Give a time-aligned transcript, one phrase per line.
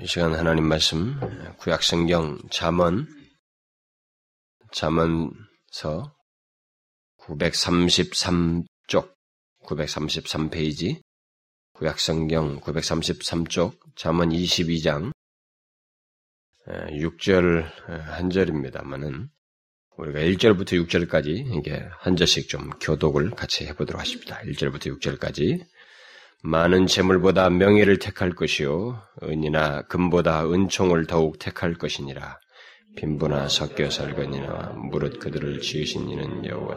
[0.00, 1.18] 이 시간 하나님 말씀
[1.58, 3.08] 구약성경 잠언
[4.70, 6.14] 잠언서
[7.18, 9.12] 933쪽
[9.64, 11.00] 933페이지
[11.72, 15.12] 구약성경 933쪽 잠언 22장
[16.66, 19.28] 6절 한 절입니다만은
[19.96, 24.38] 우리가 1절부터 6절까지 이게 한 절씩 좀 교독을 같이 해보도록 하십니다.
[24.42, 25.66] 1절부터 6절까지
[26.42, 32.38] 많은 재물보다 명예를 택할 것이요 은이나 금보다 은총을 더욱 택할 것이니라.
[32.96, 36.76] 빈부나 섞여 살거니나 무릇 그들을 지으신 이는 여호와.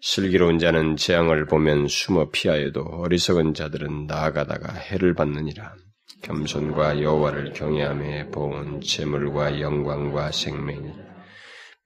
[0.00, 5.74] 슬기로운 자는 재앙을 보면 숨어 피하여도 어리석은 자들은 나아가다가 해를 받느니라.
[6.22, 10.92] 겸손과 여호와를 경외함에 보은 재물과 영광과 생명이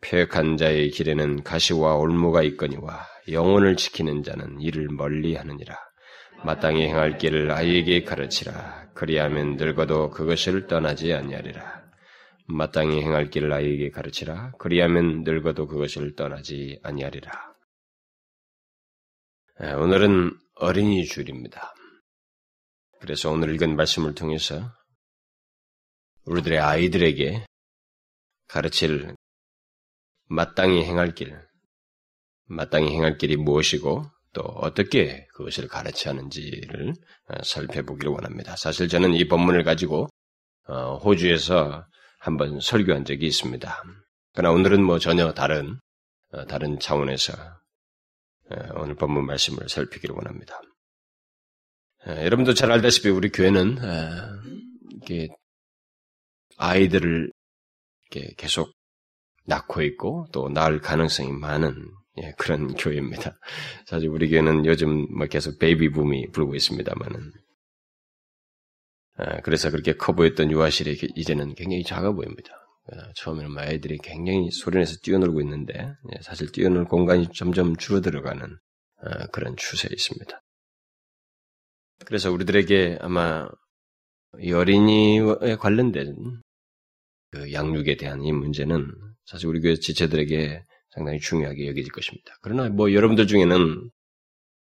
[0.03, 5.86] 폐역한 자의 길에는 가시와 올무가 있거니와 영혼을 지키는 자는 이를 멀리 하느니라
[6.47, 8.93] 마땅히 행할 길을 아이에게 가르치라.
[8.95, 11.85] 그리하면 늙어도 그것을 떠나지 아니하리라.
[12.47, 14.53] 마땅히 행할 길을 아이에게 가르치라.
[14.53, 17.33] 그리하면 늙어도 그것을 떠나지 아니하리라.
[19.59, 21.75] 오늘은 어린이 줄입니다.
[23.01, 24.71] 그래서 오늘 읽은 말씀을 통해서
[26.27, 27.45] 우리들의 아이들에게
[28.47, 29.17] 가르칠
[30.29, 31.37] 마땅히 행할 길,
[32.45, 34.05] 마땅히 행할 길이 무엇이고
[34.37, 36.93] 또 어떻게 그것을 가르치 하는지를
[37.29, 38.55] 어, 살펴보기를 원합니다.
[38.55, 40.09] 사실 저는 이 본문을 가지고
[40.69, 41.87] 어, 호주에서
[42.21, 43.83] 한번 설교한 적이 있습니다.
[44.35, 45.79] 그러나 오늘은 뭐 전혀 다른
[46.33, 47.33] 어, 다른 차원에서
[48.77, 50.61] 오늘 본문 말씀을 살피기를 원합니다.
[52.07, 53.79] 여러분도 잘 알다시피 우리 교회는
[55.03, 55.29] 이게
[56.57, 57.33] 아이들을
[58.37, 58.71] 계속
[59.47, 61.75] 낳고 있고 또 낳을 가능성이 많은
[62.23, 63.39] 예, 그런 교회입니다.
[63.87, 67.33] 사실 우리 교회는 요즘 뭐 계속 베이비 붐이 불고 있습니다만은.
[69.19, 72.51] 아, 그래서 그렇게 커 보였던 유아실이 이제는 굉장히 작아 보입니다.
[72.93, 78.59] 아, 처음에는 뭐 아이들이 굉장히 소리내서 뛰어놀고 있는데, 예, 사실 뛰어놀 공간이 점점 줄어들어가는
[79.03, 80.41] 아, 그런 추세에 있습니다.
[82.05, 83.49] 그래서 우리들에게 아마
[84.41, 86.15] 이 어린이에 관련된
[87.31, 88.93] 그 양육에 대한 이 문제는
[89.25, 90.63] 사실 우리 교회 지체들에게
[90.97, 92.35] 상당히 중요하게 여겨질 것입니다.
[92.41, 93.91] 그러나 뭐 여러분들 중에는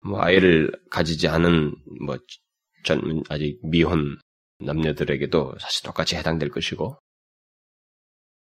[0.02, 1.74] 뭐 아이를 가지지 않은
[2.06, 2.16] 뭐
[2.84, 4.18] 전, 아직 미혼
[4.60, 6.98] 남녀들에게도 사실 똑같이 해당될 것이고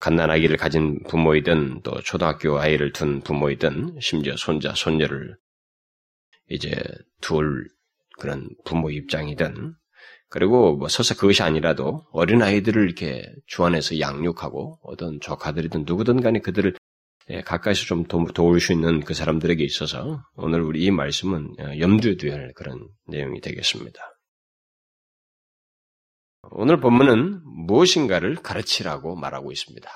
[0.01, 5.37] 갓난 아기를 가진 부모이든 또 초등학교 아이를 둔 부모이든 심지어 손자 손녀를
[6.49, 6.75] 이제
[7.21, 7.69] 둘
[8.19, 9.75] 그런 부모 입장이든
[10.29, 16.73] 그리고 뭐 설사 그것이 아니라도 어린 아이들을 이렇게 주안해서 양육하고 어떤 조카들이든 누구든 간에 그들을
[16.73, 16.79] 예,
[17.45, 22.17] 가까이서 좀 도, 도울 수 있는 그 사람들에게 있어서 오늘 우리 이 말씀은 어, 염두에
[22.17, 24.01] 두어야 할 그런 내용이 되겠습니다.
[26.51, 29.91] 오늘 본문은 무엇인가를 가르치라고 말하고 있습니다.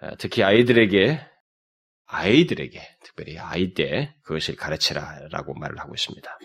[0.00, 1.20] 아, 특히 아이들에게,
[2.06, 6.38] 아이들에게, 특별히 아이 때 그것을 가르치라라고 말을 하고 있습니다.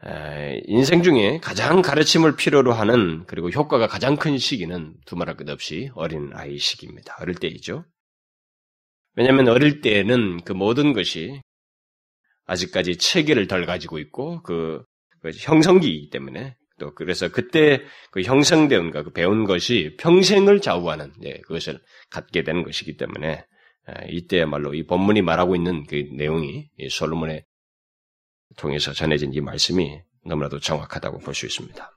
[0.00, 5.90] 아, 인생 중에 가장 가르침을 필요로 하는 그리고 효과가 가장 큰 시기는 두말할 것 없이
[5.94, 7.16] 어린 아이 시기입니다.
[7.20, 7.84] 어릴 때이죠.
[9.18, 11.40] 왜냐하면 어릴 때에는 그 모든 것이
[12.46, 14.84] 아직까지 체계를 덜 가지고 있고 그,
[15.20, 21.80] 그 형성기이기 때문에 또 그래서 그때 그 형성된 그 배운 것이 평생을 좌우하는 예, 그것을
[22.10, 23.44] 갖게 되는 것이기 때문에
[24.08, 27.44] 이때야말로 이 본문이 말하고 있는 그 내용이 솔로몬에
[28.56, 31.90] 통해서 전해진 이 말씀이 너무나도 정확하다고 볼 수 있습니다.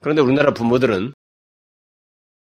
[0.00, 1.12] 그런데 우리나라 부모들은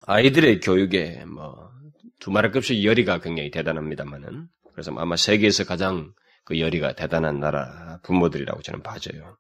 [0.07, 1.71] 아이들의 교육에 뭐
[2.21, 6.13] 두말할 것 없이 열의가 굉장히 대단합니다만은 그래서 아마 세계에서 가장
[6.45, 9.37] 그 열의가 대단한 나라 부모들이라고 저는 봐져요.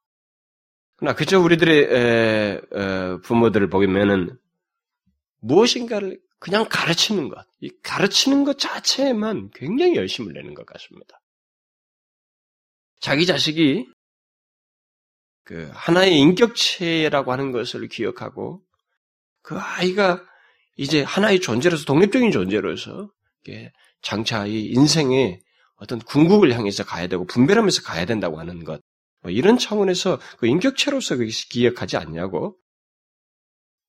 [0.97, 4.37] 그러나 그저 우리들의 에, 에, 부모들을 보면은
[5.39, 11.21] 무엇인가를 그냥 가르치는 것, 이 가르치는 것 자체에만 굉장히 열심을 내는 것 같습니다.
[12.99, 13.87] 자기 자식이
[15.43, 18.63] 그 하나의 인격체라고 하는 것을 기억하고
[19.41, 20.23] 그 아이가
[20.81, 23.11] 이제 하나의 존재로서 독립적인 존재로서
[24.01, 25.39] 장차 이 인생의
[25.75, 28.81] 어떤 궁극을 향해서 가야 되고 분별하면서 가야 된다고 하는 것,
[29.21, 31.17] 뭐 이런 차원에서 그 인격체로서
[31.51, 32.57] 기억하지 않냐고.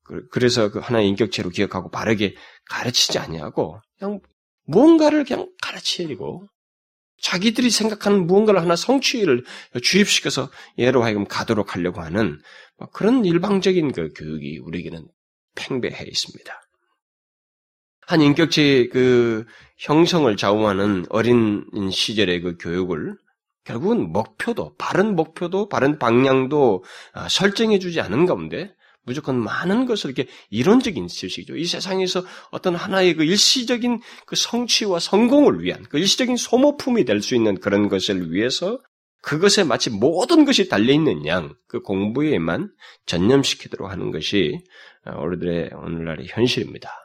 [0.04, 2.34] 그, 그래서 그 하나의 인격체로 기억하고 바르게
[2.68, 3.80] 가르치지 않냐고.
[3.98, 4.20] 그냥
[4.66, 6.46] 무언가를 그냥 가르치고
[7.22, 9.44] 자기들이 생각하는 무언가를 하나 성취를
[9.82, 12.38] 주입시켜서 예로 하여금 가도록 하려고 하는
[12.76, 15.08] 뭐 그런 일방적인 그 교육이 우리에게는
[15.54, 16.61] 팽배해 있습니다.
[18.12, 19.46] 한 인격체의 그
[19.78, 23.16] 형성을 좌우하는 어린 시절의 그 교육을
[23.64, 28.74] 결국은 목표도, 바른 목표도, 바른 방향도 아, 설정해주지 않은 가운데
[29.06, 31.56] 무조건 많은 것을 이렇게 이론적인 지식이죠.
[31.56, 37.34] 이 세상에서 어떤 하나의 그 일시적인 그 성취와 성공을 위한 그 일시적인 소모품이 될 수
[37.34, 38.78] 있는 그런 것을 위해서
[39.22, 42.70] 그것에 마치 모든 것이 달려있는 양, 그 공부에만
[43.06, 44.58] 전념시키도록 하는 것이
[45.06, 47.01] 우리들의 오늘날의 현실입니다.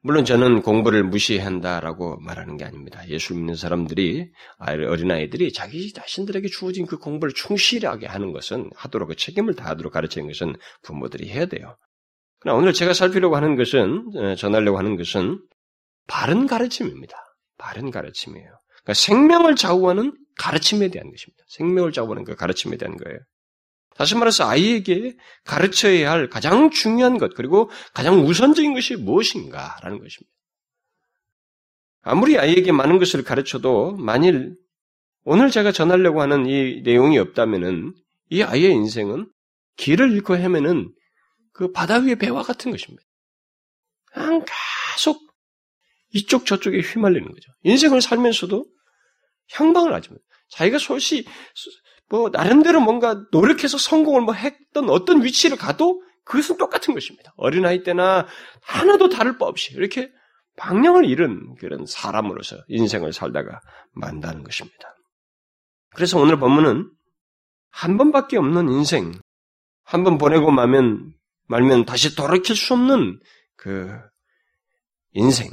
[0.00, 3.06] 물론 저는 공부를 무시한다라고 말하는 게 아닙니다.
[3.08, 9.54] 예수 믿는 사람들이, 어린아이들이 자기 자신들에게 주어진 그 공부를 충실하게 하는 것은, 하도록, 그 책임을
[9.54, 11.76] 다하도록 가르치는 것은 부모들이 해야 돼요.
[12.38, 15.40] 그러나 오늘 제가 살피려고 하는 것은, 어, 전하려고 하는 것은,
[16.06, 17.16] 바른 가르침입니다.
[17.58, 18.48] 바른 가르침이에요.
[18.82, 21.44] 그러니까 생명을 좌우하는 가르침에 대한 것입니다.
[21.48, 23.18] 생명을 좌우하는 그 가르침에 대한 거예요.
[23.98, 30.32] 다시 말해서 아이에게 가르쳐야 할 가장 중요한 것, 그리고 가장 우선적인 것이 무엇인가라는 것입니다.
[32.02, 34.54] 아무리 아이에게 많은 것을 가르쳐도 만일
[35.24, 37.92] 오늘 제가 전하려고 하는 이 내용이 없다면은
[38.30, 39.28] 이 아이의 인생은
[39.76, 40.94] 길을 잃고 헤매는
[41.52, 43.02] 그 바다 위의 배와 같은 것입니다.
[44.12, 44.44] 그냥
[44.94, 45.20] 계속
[46.14, 47.50] 이쪽 저쪽에 휘말리는 거죠.
[47.62, 48.64] 인생을 살면서도
[49.54, 50.20] 향방을 하지 못.
[50.50, 51.26] 자기가 솔시
[52.08, 57.32] 뭐 나름대로 뭔가 노력해서 성공을 뭐 했던 어떤 위치를 가도 그것은 똑같은 것입니다.
[57.36, 58.26] 어린아이 때나
[58.62, 60.10] 하나도 다를 바 없이 이렇게
[60.56, 63.60] 방향을 잃은 그런 사람으로서 인생을 살다가
[63.92, 64.94] 만다는 것입니다.
[65.94, 66.90] 그래서 오늘 본문은
[67.70, 69.12] 한 번밖에 없는 인생,
[69.84, 71.12] 한 번 보내고 말면,
[71.46, 73.20] 말면 다시 돌이킬 수 없는
[73.56, 73.90] 그
[75.12, 75.48] 인생.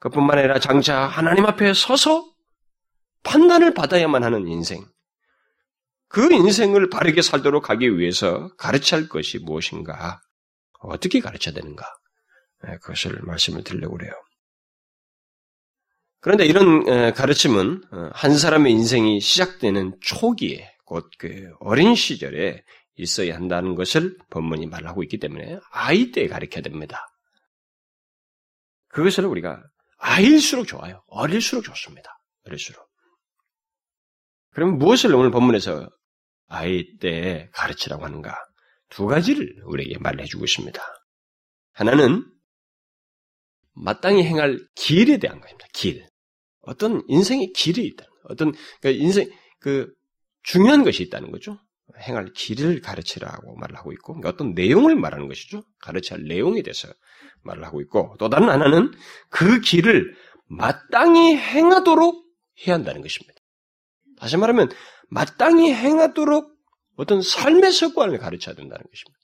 [0.00, 2.24] 그뿐만 아니라 장차 하나님 앞에 서서
[3.22, 4.84] 판단을 받아야만 하는 인생.
[6.08, 10.20] 그 인생을 바르게 살도록 하기 위해서 가르쳐야 할 것이 무엇인가?
[10.80, 11.84] 어떻게 가르쳐야 되는가?
[12.64, 14.12] 네, 그것을 말씀을 드리려고 그래요.
[16.20, 22.64] 그런데 이런 가르침은 어, 한 사람의 인생이 시작되는 초기에, 곧 그 어린 시절에
[22.96, 27.06] 있어야 한다는 것을 본문이 말하고 있기 때문에 아이 때 가르쳐야 됩니다.
[28.88, 29.62] 그것을 우리가
[29.98, 31.04] 아일수록 좋아요.
[31.06, 32.18] 어릴수록 좋습니다.
[32.46, 32.88] 어릴수록.
[34.50, 35.88] 그럼 무엇을 오늘 본문에서
[36.48, 38.34] 아이 때 가르치라고 하는가?
[38.88, 40.80] 두 가지를 우리에게 말해주고 있습니다.
[41.72, 42.24] 하나는
[43.74, 45.66] 마땅히 행할 길에 대한 것입니다.
[45.72, 46.06] 길.
[46.62, 48.04] 어떤 인생의 길이 있다.
[48.24, 49.30] 어떤 그러니까 인생
[49.60, 49.92] 그
[50.42, 51.58] 중요한 것이 있다는 거죠.
[52.00, 55.62] 행할 길을 가르치라고 말을 하고 있고, 그러니까 어떤 내용을 말하는 것이죠.
[55.80, 56.88] 가르쳐야 할 내용에 대해서
[57.42, 58.92] 말을 하고 있고, 또 다른 하나는
[59.30, 60.14] 그 길을
[60.46, 62.24] 마땅히 행하도록
[62.66, 63.34] 해야 한다는 것입니다.
[64.18, 64.68] 다시 말하면
[65.08, 66.50] 마땅히 행하도록
[66.96, 69.18] 어떤 삶의 습관을 가르쳐야 된다는 것입니다.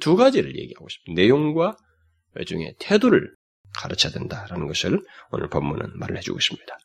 [0.00, 1.20] 두 가지를 얘기하고 싶습니다.
[1.20, 1.76] 내용과
[2.34, 3.34] 외중의 태도를
[3.74, 5.02] 가르쳐야 된다라는 것을
[5.32, 6.78] 오늘 본문은 말을 해주고 있습니다.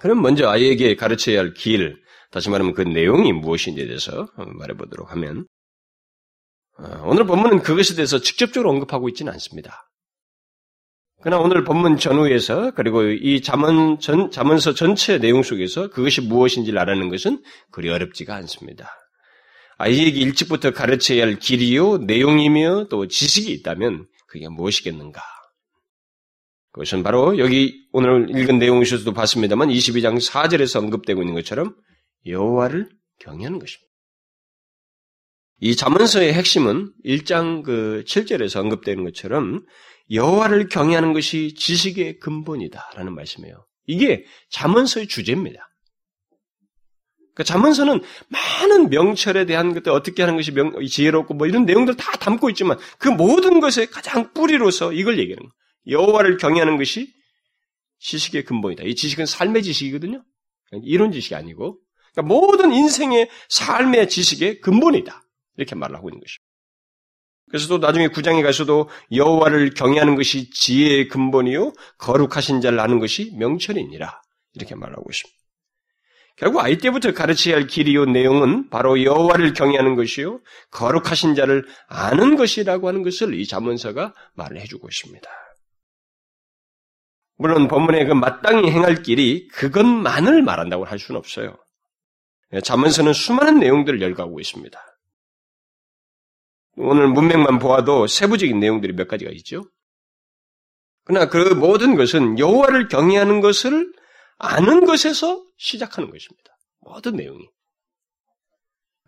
[0.00, 5.46] 그럼 먼저 아이에게 가르쳐야 할 길, 다시 말하면 그 내용이 무엇인지에 대해서 말해보도록 하면,
[6.78, 9.88] 어, 오늘 본문은 그것에 대해서 직접적으로 언급하고 있지는 않습니다.
[11.24, 17.08] 그러나 오늘 본문 전후에서 그리고 이 자문 전 자문서 전체 내용 속에서 그것이 무엇인지를 알아내는
[17.08, 18.90] 것은 그리 어렵지가 않습니다.
[19.78, 25.22] 아이에게 일찍부터 가르쳐야 할 길이요 내용이며 또 지식이 있다면 그게 무엇이겠는가?
[26.72, 31.74] 그것은 바로 여기 오늘 읽은 내용에서도 봤습니다만 22장 4절에서 언급되고 있는 것처럼
[32.26, 33.90] 여호와를 경외하는 것입니다.
[35.60, 39.64] 이 자문서의 핵심은 1장 그 7절에서 언급되는 것처럼
[40.10, 43.66] 여호와를 경외하는 것이 지식의 근본이다라는 말씀이에요.
[43.86, 45.68] 이게 자문서의 주제입니다.
[47.34, 52.12] 그러니까 자문서는 많은 명철에 대한 것들 어떻게 하는 것이 명, 지혜롭고 뭐 이런 내용들 다
[52.12, 55.52] 담고 있지만 그 모든 것의 가장 뿌리로서 이걸 얘기하는 거예요.
[55.86, 57.12] 여호와를 경외하는 것이
[57.98, 58.84] 지식의 근본이다.
[58.84, 60.22] 이 지식은 삶의 지식이거든요.
[60.84, 61.80] 이론 지식이 아니고
[62.14, 65.22] 그러니까 모든 인생의 삶의 지식의 근본이다.
[65.56, 66.43] 이렇게 말을 하고 있는 것입니다.
[67.54, 74.20] 그래서 또 나중에 구장에 가서도 여호와를 경외하는 것이 지혜의 근본이요 거룩하신 자를 아는 것이 명철이니라
[74.54, 75.38] 이렇게 말하고 있습니다.
[76.34, 80.40] 결국 아이 때부터 가르쳐야 할 길이요 내용은 바로 여호와를 경외하는 것이요
[80.72, 85.30] 거룩하신 자를 아는 것이라고 하는 것을 이 자문서가 말을 해주고 있습니다.
[87.38, 91.56] 물론 본문의 그 마땅히 행할 길이 그것만을 말한다고 할 수는 없어요.
[92.64, 94.93] 자문서는 수많은 내용들을 열거하고 있습니다.
[96.76, 99.62] 오늘 문맥만 보아도 세부적인 내용들이 몇 가지가 있죠.
[101.04, 103.92] 그러나 그 모든 것은 여호와를 경외하는 것을
[104.38, 106.50] 아는 것에서 시작하는 것입니다.
[106.80, 107.46] 모든 내용이.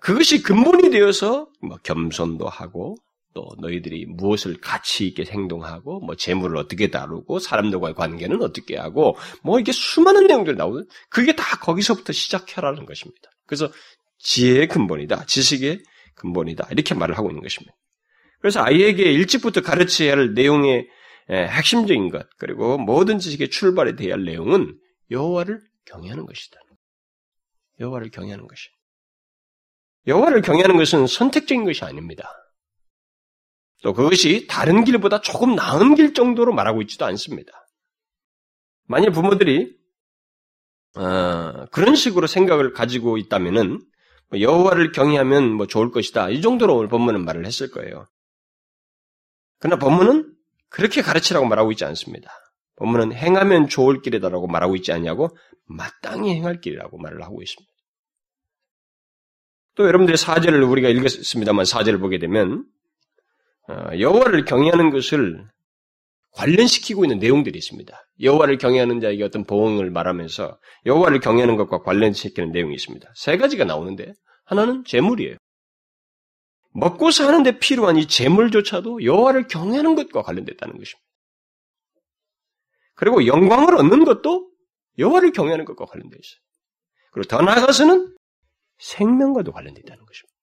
[0.01, 2.97] 그것이 근본이 되어서 뭐 겸손도 하고
[3.35, 9.61] 또 너희들이 무엇을 가치 있게 행동하고 뭐 재물을 어떻게 다루고 사람들과의 관계는 어떻게 하고 뭐
[9.61, 13.31] 이게 수많은 내용들이 나오는 그게 다 거기서부터 시작해라는 것입니다.
[13.47, 13.71] 그래서
[14.19, 15.27] 지혜의 근본이다.
[15.27, 15.83] 지식의
[16.17, 16.69] 근본이다.
[16.71, 17.75] 이렇게 말을 하고 있는 것입니다.
[18.41, 20.89] 그래서 아이에게 일찍부터 가르쳐야 할 내용의
[21.31, 24.79] 핵심적인 것 그리고 모든 지식의 출발에 대한 내용은
[25.11, 26.61] 여호와를 경외하는 것이다.
[27.81, 28.69] 여호와를 경외하는 것이.
[30.07, 32.31] 여호와를 경외하는 것은 선택적인 것이 아닙니다.
[33.83, 37.53] 또 그것이 다른 길보다 조금 나은 길 정도로 말하고 있지도 않습니다.
[38.85, 39.77] 만일 부모들이
[40.97, 43.79] 어, 그런 식으로 생각을 가지고 있다면은 뭐
[44.33, 48.06] 여호와를 경외하면 뭐 좋을 것이다 이 정도로 오늘 본문은 말을 했을 거예요.
[49.59, 50.35] 그러나 본문은
[50.68, 52.30] 그렇게 가르치라고 말하고 있지 않습니다.
[52.76, 57.73] 본문은 행하면 좋을 길이다라고 말하고 있지 않냐고 마땅히 행할 길이라고 말을 하고 있습니다.
[59.76, 62.64] 또 여러분들의 사제를 우리가 읽었습니다만 사제를 보게 되면
[63.68, 65.49] 어, 여호와를 경외하는 것을
[66.37, 67.99] 관련시키고 있는 내용들이 있습니다.
[68.21, 73.11] 여호와를 경외하는 자에게 어떤 보응을 말하면서 여호와를 경외하는 것과 관련시키는 내용이 있습니다.
[73.16, 74.12] 세 가지가 나오는데
[74.45, 75.37] 하나는 재물이에요.
[76.75, 81.07] 먹고 사는데 필요한 이 재물조차도 여호와를 경외하는 것과 관련됐다는 것입니다.
[82.95, 84.50] 그리고 영광을 얻는 것도
[84.99, 86.40] 여호와를 경외하는 것과 관련되어 있어요.
[87.12, 88.14] 그리고 더 나아가서는
[88.78, 90.37] 생명과도 관련되어 있다는 것입니다.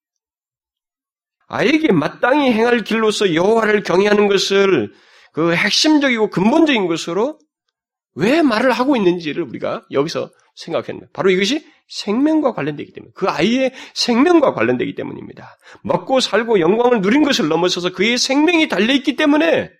[1.46, 4.92] 아이에게 마땅히 행할 길로서 여호와를 경외하는 것을
[5.34, 7.40] 그 핵심적이고 근본적인 것으로
[8.16, 14.54] 왜 말을 하고 있는지를 우리가 여기서 생각했는데 바로 이것이 생명과 관련되기 때문에 그 아이의 생명과
[14.54, 15.58] 관련되기 때문입니다.
[15.84, 19.72] 먹고 살고 영광을 누린 것을 넘어서서 그의 생명이 달려 있기 때문에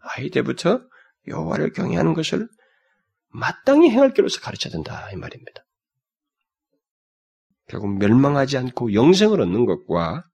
[0.00, 0.82] 아이 때부터
[1.26, 2.48] 여호와를 경외하는 것을
[3.28, 5.64] 마땅히 행할 길로서 가르쳐야 된다 이 말입니다.
[7.68, 10.24] 결국 멸망하지 않고 영생을 얻는 것과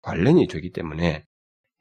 [0.00, 1.24] 관련이 되기 때문에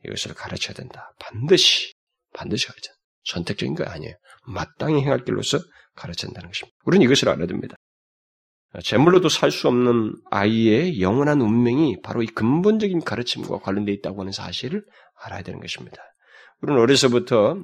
[0.03, 1.13] 이것을 가르쳐야 된다.
[1.19, 1.94] 반드시
[2.35, 2.91] 반드시 가르쳐.
[3.23, 4.13] 선택적인 거 아니에요.
[4.47, 5.57] 마땅히 행할 길로서
[5.95, 6.77] 가르쳐야 한다는 것입니다.
[6.85, 7.75] 우리는 이것을 알아야 됩니다.
[8.83, 14.83] 재물로도 살 수 없는 아이의 영원한 운명이 바로 이 근본적인 가르침과 관련되어 있다고 하는 사실을
[15.23, 15.97] 알아야 되는 것입니다.
[16.61, 17.63] 우리는 어려서부터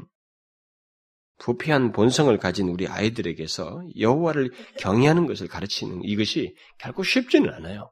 [1.40, 7.92] 부패한 본성을 가진 우리 아이들에게서 여호와를 경외하는 것을 가르치는 이것이 결코 쉽지는 않아요.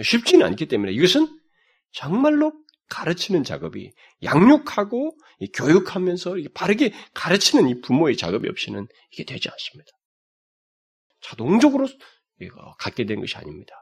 [0.00, 1.26] 쉽지는 않기 때문에 이것은
[1.92, 2.52] 정말로
[2.88, 3.90] 가르치는 작업이
[4.22, 5.16] 양육하고
[5.54, 9.90] 교육하면서 바르게 가르치는 이 부모의 작업이 없이는 이게 되지 않습니다.
[11.20, 11.88] 자동적으로
[12.40, 13.72] 이거 갖게 된 것이 아닙니다.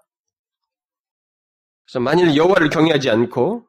[1.85, 3.67] 그래서 만일 여호와를 경외하지 않고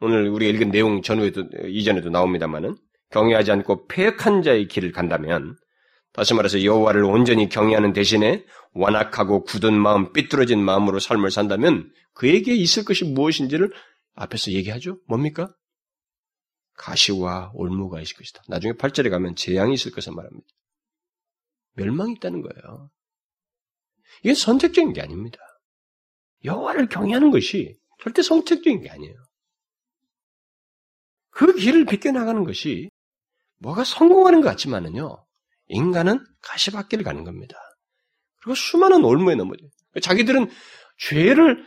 [0.00, 2.76] 오늘 우리가 읽은 내용 전후에도 이전에도 나옵니다만은
[3.10, 5.56] 경외하지 않고 폐역한 자의 길을 간다면
[6.12, 12.84] 다시 말해서 여호와를 온전히 경외하는 대신에 완악하고 굳은 마음, 삐뚤어진 마음으로 삶을 산다면 그에게 있을
[12.84, 13.70] 것이 무엇인지를
[14.14, 14.98] 앞에서 얘기하죠.
[15.06, 15.54] 뭡니까?
[16.78, 18.42] 가시와 올무가 있을 것이다.
[18.48, 20.46] 나중에 8절에 가면 재앙이 있을 것을 말합니다.
[21.74, 22.90] 멸망이 있다는 거예요.
[24.22, 25.38] 이게 선택적인 게 아닙니다.
[26.44, 29.14] 여호와를 경외하는 것이 절대 선택적인 게 아니에요.
[31.30, 32.90] 그 길을 비껴나가는 것이
[33.58, 35.24] 뭐가 성공하는 것 같지만은요,
[35.66, 37.56] 인간은 가시밭길을 가는 겁니다.
[38.40, 39.68] 그리고 수많은 올무에 넘어져요.
[40.00, 40.48] 자기들은
[40.98, 41.64] 죄를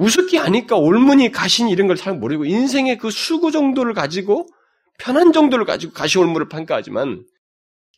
[0.00, 4.46] 우습게 하니까 올무니 가신 이런 걸 잘 모르고 인생의 그 수구 정도를 가지고
[4.98, 7.24] 편한 정도를 가지고 가시 올무를 평가하지만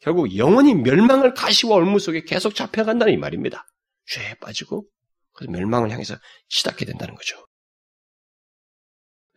[0.00, 3.64] 결국 영원히 멸망을 가시와 올무 속에 계속 잡혀간다는 이 말입니다.
[4.06, 4.84] 죄에 빠지고
[5.32, 6.16] 그래서 멸망을 향해서
[6.48, 7.36] 치닫게 된다는 거죠.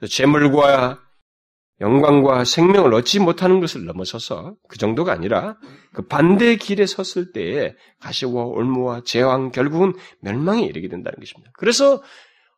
[0.10, 1.00] 재물과
[1.82, 5.58] 영광과 생명을 얻지 못하는 것을 넘어서서 그 정도가 아니라
[5.94, 11.52] 그 반대 길에 섰을 때에 가시와 올무와 제왕 결국은 멸망에 이르게 된다는 것입니다.
[11.58, 12.02] 그래서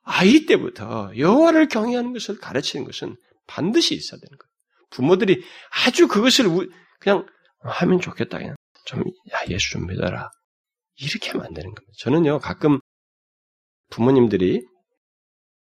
[0.10, 4.50] 아이 때부터 여호와를 경외하는 것을 가르치는 것은 반드시 있어야 되는 거예요.
[4.90, 5.44] 부모들이
[5.86, 6.46] 아주 그것을
[7.00, 7.28] 그냥
[7.60, 8.38] 하면 좋겠다.
[8.38, 10.32] 그냥 좀 야, 예수 좀 믿어라.
[10.96, 11.94] 이렇게 하면 안 되는 겁니다.
[12.00, 12.80] 저는요 가끔
[13.90, 14.66] 부모님들이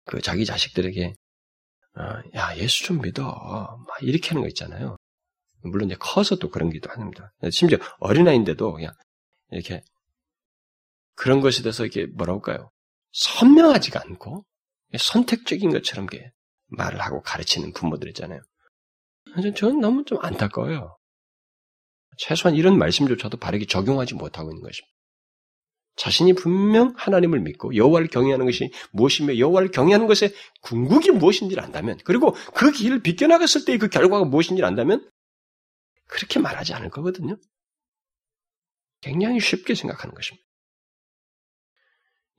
[0.06, 1.14] 그 자기 자식들에게
[1.96, 2.02] 어,
[2.36, 4.98] 야 예수 좀 믿어 막 이렇게 하는 거 있잖아요.
[5.64, 7.32] 물론 이제 커서 또 그런 기도 합니다.
[7.50, 8.94] 심지어 어린아이인데도 그냥
[9.52, 9.82] 이렇게
[11.16, 12.70] 그런 것에 대해서 이렇게 뭐라고 할까요?
[13.18, 14.46] 선명하지가 않고
[14.98, 16.08] 선택적인 것처럼
[16.68, 18.42] 말을 하고 가르치는 부모들 있잖아요.
[19.56, 20.98] 저는 너무 좀 안타까워요.
[22.18, 24.94] 최소한 이런 말씀조차도 바르게 적용하지 못하고 있는 것입니다.
[25.96, 30.32] 자신이 분명 하나님을 믿고 여호와를 경외하는 것이 무엇이며 여호와를 경외하는 것의
[30.62, 35.10] 궁극이 무엇인지를 안다면 그리고 그 길을 비껴나갔을 때그 결과가 무엇인지를 안다면
[36.08, 37.38] 그렇게 말하지 않을 거거든요.
[39.02, 40.47] 굉장히 쉽게 생각하는 것입니다.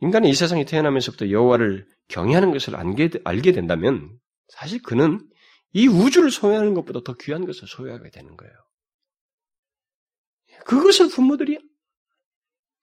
[0.00, 5.28] 인간이 이 세상에 태어나면서부터 여호와를 경외하는 것을 알게 된다면 사실 그는
[5.72, 8.54] 이 우주를 소유하는 것보다 더 귀한 것을 소유하게 되는 거예요.
[10.64, 11.58] 그것을 부모들이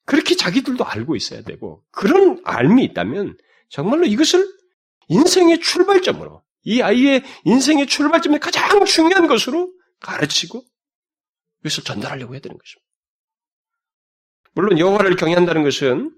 [0.05, 3.37] 그렇게 자기들도 알고 있어야 되고 그런 알미 있다면
[3.69, 4.47] 정말로 이것을
[5.07, 10.63] 인생의 출발점으로 이 아이의 인생의 출발점의 가장 중요한 것으로 가르치고
[11.61, 12.85] 이것을 전달하려고 해야 되는 것입니다.
[14.53, 16.15] 물론 여호와를 경외한다는 것은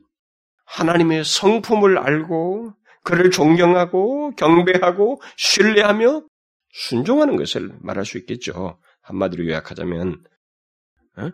[0.67, 6.23] 하나님의 성품을 알고 그를 존경하고 경배하고 신뢰하며
[6.71, 8.79] 순종하는 것을 말할 수 있겠죠.
[9.01, 10.23] 한마디로 요약하자면
[11.17, 11.31] 어?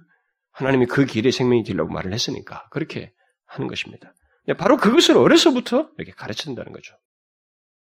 [0.52, 3.12] 하나님이 그 길에 생명이 되려고 말을 했으니까 그렇게
[3.46, 4.14] 하는 것입니다.
[4.58, 6.96] 바로 그것을 어려서부터 이렇게 가르친다는 거죠.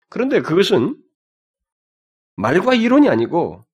[0.10, 1.02] 그런데 그것은
[2.36, 3.66] 말과 이론이 아니고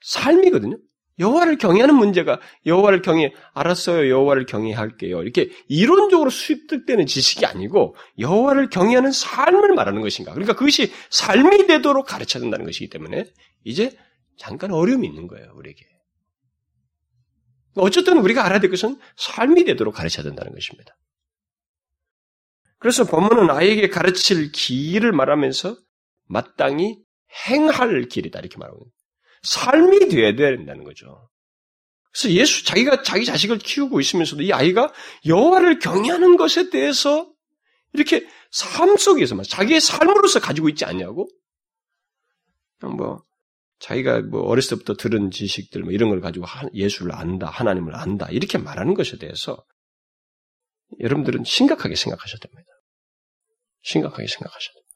[0.00, 0.78] 삶이거든요.
[1.20, 4.10] 여호와를 경외하는 문제가 여호와를 경외 알았어요.
[4.10, 5.22] 여호와를 경외할게요.
[5.22, 10.32] 이렇게 이론적으로 수입득되는 지식이 아니고 여호와를 경외하는 삶을 말하는 것인가.
[10.32, 13.26] 그러니까 그것이 삶이 되도록 가르쳐야 된다는 것이기 때문에
[13.64, 13.96] 이제
[14.38, 15.52] 잠깐 어려움이 있는 거예요.
[15.54, 15.86] 우리에게.
[17.76, 20.96] 어쨌든 우리가 알아야 될 것은 삶이 되도록 가르쳐야 된다는 것입니다.
[22.78, 25.76] 그래서 본문은 아이에게 가르칠 길을 말하면서
[26.24, 26.98] 마땅히
[27.46, 28.99] 행할 길이다 이렇게 말하고 있는
[29.42, 31.28] 삶이 되어야 된다는 거죠.
[32.12, 34.92] 그래서 예수 자기가 자기 자식을 키우고 있으면서도 이 아이가
[35.26, 37.30] 여호와를 경외하는 것에 대해서
[37.92, 41.28] 이렇게 삶 속에서 자기의 삶으로서 가지고 있지 않냐고?
[42.80, 43.22] 뭐
[43.78, 48.58] 자기가 뭐 어렸을 때부터 들은 지식들 뭐 이런 걸 가지고 예수를 안다, 하나님을 안다 이렇게
[48.58, 49.64] 말하는 것에 대해서
[50.98, 52.70] 여러분들은 심각하게 생각하셔야 됩니다.
[53.82, 54.89] 심각하게 생각하셔야 됩니다.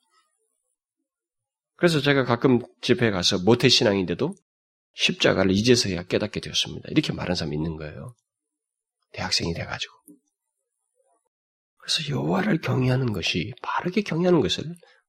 [1.76, 4.35] 그래서 제가 가끔 집회에 가서 모태신앙인데도
[4.95, 6.88] 십자가를 이제서야 깨닫게 되었습니다.
[6.90, 8.14] 이렇게 말하는 사람이 있는 거예요.
[9.12, 9.93] 대학생이 돼가지고.
[11.78, 14.64] 그래서 여호와를 경외하는 것이 바르게 경외하는 것을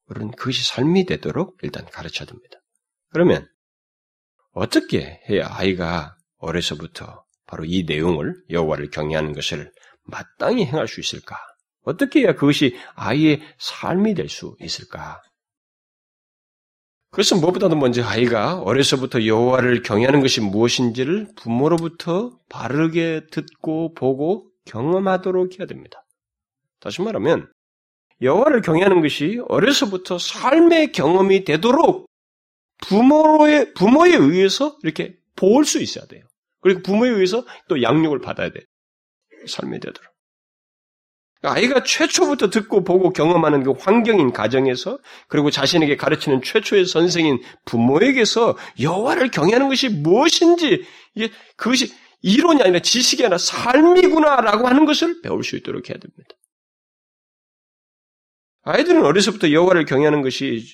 [0.07, 2.59] 우리는 그것이 삶이 되도록 일단 가르쳐야 됩니다.
[3.09, 3.47] 그러면
[4.51, 9.71] 어떻게 해야 아이가 어려서부터 바로 이 내용을 여호와를 경외하는 것을
[10.03, 11.37] 마땅히 행할 수 있을까?
[11.81, 15.21] 어떻게 해야 그것이 아이의 삶이 될 수 있을까?
[17.15, 25.65] 그것은 무엇보다도 먼저 아이가 어려서부터 여호와를 경외하는 것이 무엇인지를 부모로부터 바르게 듣고 보고 경험하도록 해야
[25.65, 26.05] 됩니다.
[26.81, 27.49] 다시 말하면
[28.21, 32.09] 여호와를 경외하는 것이 어려서부터 삶의 경험이 되도록
[32.85, 36.25] 부모의 부모에 의해서 이렇게 볼 수 있어야 돼요.
[36.59, 38.59] 그리고 부모에 의해서 또 양육을 받아야 돼.
[39.47, 40.14] 삶이 되도록.
[41.45, 49.31] 아이가 최초부터 듣고 보고 경험하는 그 환경인 가정에서 그리고 자신에게 가르치는 최초의 선생인 부모에게서 여호와를
[49.31, 50.83] 경외하는 것이 무엇인지
[51.15, 56.29] 이게 그것이 이론이 아니라 지식이 아니라 삶이구나라고 하는 것을 배울 수 있도록 해야 됩니다.
[58.63, 60.65] 아이들은 어려서부터 여호와를 경외하는 것이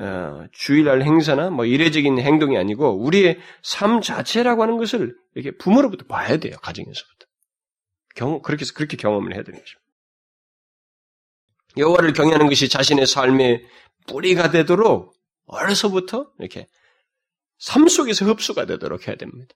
[0.00, 6.38] 어, 주일날 행사나 뭐 이례적인 행동이 아니고 우리의 삶 자체라고 하는 것을 이렇게 부모로부터 봐야
[6.38, 7.26] 돼요 가정에서부터
[8.16, 9.79] 경 그렇게 그렇게 경험을 해야 되는 것입니다.
[11.76, 13.64] 여호와를 경외하는 것이 자신의 삶의
[14.06, 15.14] 뿌리가 되도록
[15.46, 16.66] 어려서부터 이렇게
[17.58, 19.54] 삶 속에서 흡수가 되도록 해야 됩니다.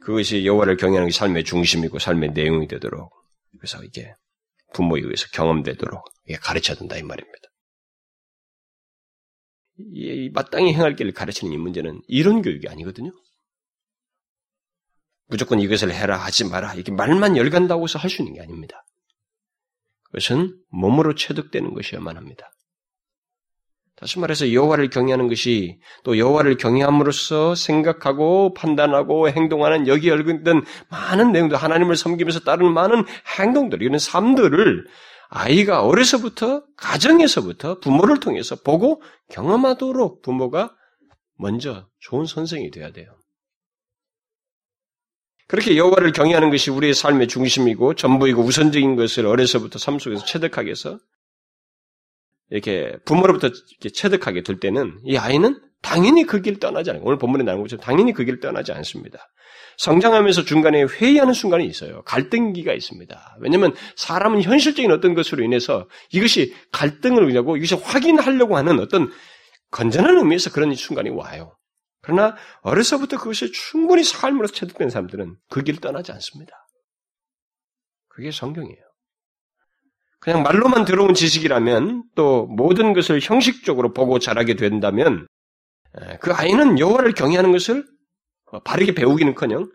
[0.00, 3.12] 그것이 여호와를 경외하는 게 삶의 중심이고 삶의 내용이 되도록
[3.58, 4.14] 그래서 이게
[4.74, 6.04] 부모에 의해서 경험되도록
[6.40, 7.48] 가르쳐야 된다 이 말입니다.
[9.78, 13.10] 이 마땅히 행할 길을 가르치는 이 문제는 이론 교육이 아니거든요.
[15.28, 18.84] 무조건 이것을 해라 하지 마라 이렇게 말만 열간다고 해서 할 수 있는 게 아닙니다.
[20.06, 22.50] 그것은 몸으로 체득되는 것이어야만 합니다.
[23.96, 31.56] 다시 말해서 여호와를 경외하는 것이 또 여호와를 경외함으로써 생각하고 판단하고 행동하는 여기 열근된 많은 내용들
[31.56, 33.04] 하나님을 섬기면서 따르는 많은
[33.38, 34.86] 행동들 이런 삶들을
[35.28, 40.74] 아이가 어려서부터 가정에서부터 부모를 통해서 보고 경험하도록 부모가
[41.38, 43.15] 먼저 좋은 선생이 돼야 돼요.
[45.48, 50.98] 그렇게 여호와를 경외하는 것이 우리의 삶의 중심이고 전부이고 우선적인 것을 어려서부터 삶 속에서 체득하게 해서
[52.50, 57.02] 이렇게 부모로부터 이렇게 체득하게 될 때는 이 아이는 당연히 그 길을 떠나지 않아요.
[57.04, 59.18] 오늘 본문에 나온 것처럼 당연히 그 길을 떠나지 않습니다.
[59.78, 62.02] 성장하면서 중간에 회의하는 순간이 있어요.
[62.02, 63.36] 갈등기가 있습니다.
[63.40, 69.10] 왜냐하면 사람은 현실적인 어떤 것으로 인해서 이것이 갈등을 의하고 이것이 확인하려고 하는 어떤
[69.70, 71.56] 건전한 의미에서 그런 순간이 와요.
[72.06, 76.52] 그러나 어려서부터 그것이 충분히 삶으로 체득된 사람들은 그 길을 떠나지 않습니다.
[78.06, 78.78] 그게 성경이에요.
[80.20, 85.26] 그냥 말로만 들어온 지식이라면 또 모든 것을 형식적으로 보고 자라게 된다면
[86.20, 87.84] 그 아이는 여호와를 경외하는 것을
[88.64, 89.68] 바르게 배우기는커녕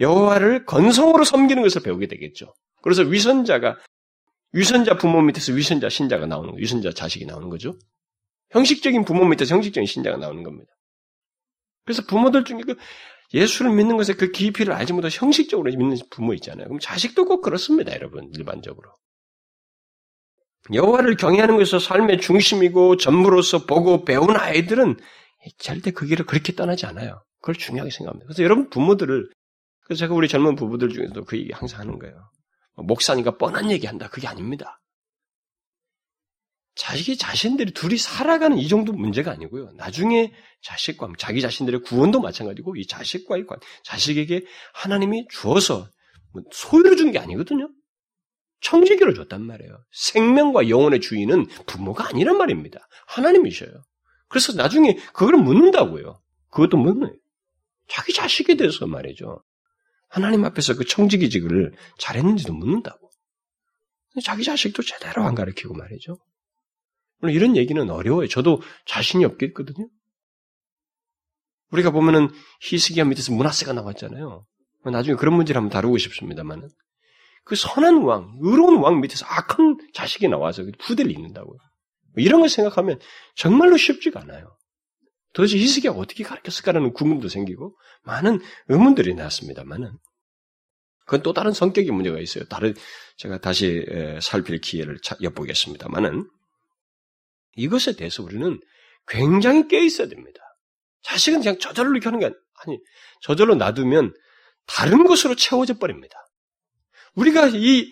[0.00, 2.52] 여호와를 건성으로 섬기는 것을 배우게 되겠죠.
[2.82, 3.78] 그래서 위선자가
[4.52, 7.78] 위선자 부모 밑에서 위선자 신자가 나오는 거, 위선자 자식이 나오는 거죠.
[8.50, 10.70] 형식적인 부모 밑에서 형식적인 신자가 나오는 겁니다.
[11.88, 12.76] 그래서 부모들 중에 그
[13.32, 16.66] 예수를 믿는 것에 그 깊이를 알지 못하고 형식적으로 믿는 부모 있잖아요.
[16.66, 18.90] 그럼 자식도 꼭 그렇습니다, 여러분, 일반적으로.
[20.70, 24.98] 여호와를 경외하는 것이 삶의 중심이고 전부로서 보고 배운 아이들은
[25.56, 27.22] 절대 그 길을 그렇게 떠나지 않아요.
[27.40, 28.26] 그걸 중요하게 생각합니다.
[28.26, 29.30] 그래서 여러분 부모들을
[29.86, 32.14] 그래서 제가 우리 젊은 부부들 중에서도 그 얘기 항상 하는 거예요.
[32.74, 34.08] 목사니까 뻔한 얘기 한다.
[34.08, 34.78] 그게 아닙니다.
[36.78, 39.72] 자식이 자신들이 둘이 살아가는 이 정도 문제가 아니고요.
[39.76, 45.88] 나중에 자식과 자기 자신들의 구원도 마찬가지고 이 자식과의 관, 자식에게 하나님이 주어서
[46.32, 47.68] 뭐 소유를 준 게 아니거든요.
[48.60, 49.76] 청지기로 줬단 말이에요.
[49.90, 52.88] 생명과 영혼의 주인은 부모가 아니란 말입니다.
[53.08, 53.70] 하나님이셔요.
[54.28, 56.20] 그래서 나중에 그걸 묻는다고요.
[56.50, 57.18] 그것도 묻는
[57.88, 59.42] 자기 자식에 대해서 말이죠.
[60.08, 63.10] 하나님 앞에서 그 청지기직을 잘했는지도 묻는다고.
[64.22, 66.18] 자기 자식도 제대로 안 가르치고 말이죠.
[67.20, 68.28] 물론 이런 얘기는 어려워요.
[68.28, 69.88] 저도 자신이 없겠거든요.
[71.70, 74.46] 우리가 보면은 히스기야 밑에서 문하세가 나왔잖아요.
[74.84, 76.68] 나중에 그런 문제를 한번 다루고 싶습니다만은
[77.44, 81.58] 그 선한 왕, 의로운 왕 밑에서 악한 자식이 나와서 후대를 잇는다고요.
[82.16, 82.98] 이런 걸 생각하면
[83.34, 84.56] 정말로 쉽지가 않아요.
[85.34, 89.92] 도대체 이스기가 어떻게 가르쳤을까라는 궁금도 생기고 많은 의문들이 났습니다만은
[91.04, 92.44] 그건 또 다른 성격의 문제가 있어요.
[92.44, 92.74] 다른
[93.16, 93.84] 제가 다시
[94.20, 96.28] 살필 기회를 엿보겠습니다만은
[97.58, 98.60] 이것에 대해서 우리는
[99.06, 100.40] 굉장히 깨 있어야 됩니다.
[101.02, 102.78] 자식은 그냥 저절로 이렇게 하는 게 아니
[103.22, 104.14] 저절로 놔두면
[104.66, 106.16] 다른 것으로 채워져 버립니다.
[107.14, 107.90] 우리가 이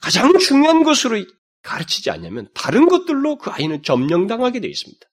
[0.00, 1.24] 가장 중요한 것으로
[1.62, 5.06] 가르치지 않냐면 다른 것들로 그 아이는 점령당하게 되어 있습니다.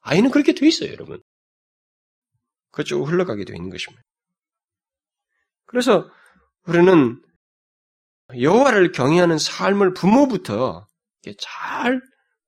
[0.00, 1.22] 아이는 그렇게 되어 있어요, 여러분.
[2.72, 4.02] 그쪽으로 흘러가게 되어 있는 것입니다.
[5.66, 6.08] 그래서
[6.66, 7.20] 우리는
[8.38, 10.86] 여호와를 경외하는 삶을 부모부터
[11.38, 12.00] 잘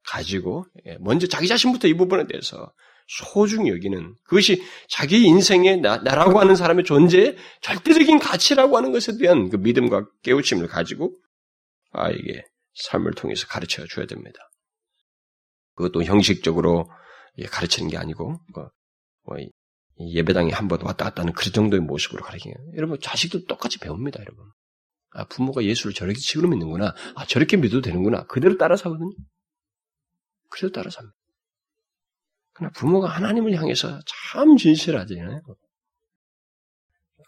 [0.06, 2.72] 가지고 예, 먼저 자기 자신부터 이 부분에 대해서
[3.06, 9.50] 소중히 여기는 그것이 자기 인생의 나, 라고 하는 사람의 존재의 절대적인 가치라고 하는 것에 대한
[9.50, 11.14] 그 믿음과 깨우침을 가지고
[11.92, 14.38] 아이게 삶을 통해서 가르쳐 줘야 됩니다.
[15.74, 16.90] 그것도 형식적으로
[17.50, 18.70] 가르치는 게 아니고 뭐,
[19.26, 19.36] 뭐
[20.00, 24.46] 예배당에 한 번 왔다 갔다 하는 그 정도의 모습으로 가르치는 여러분 자식도 똑같이 배웁니다, 여러분.
[25.10, 26.94] 아 부모가 예수를 저렇게 지으로 믿는구나.
[27.14, 28.24] 아 저렇게 믿어도 되는구나.
[28.26, 29.12] 그대로 따라서 하거든요.
[30.54, 31.18] 그대로 따라서 합니다.
[32.52, 35.42] 그러나 부모가 하나님을 향해서 참 진실하잖아요.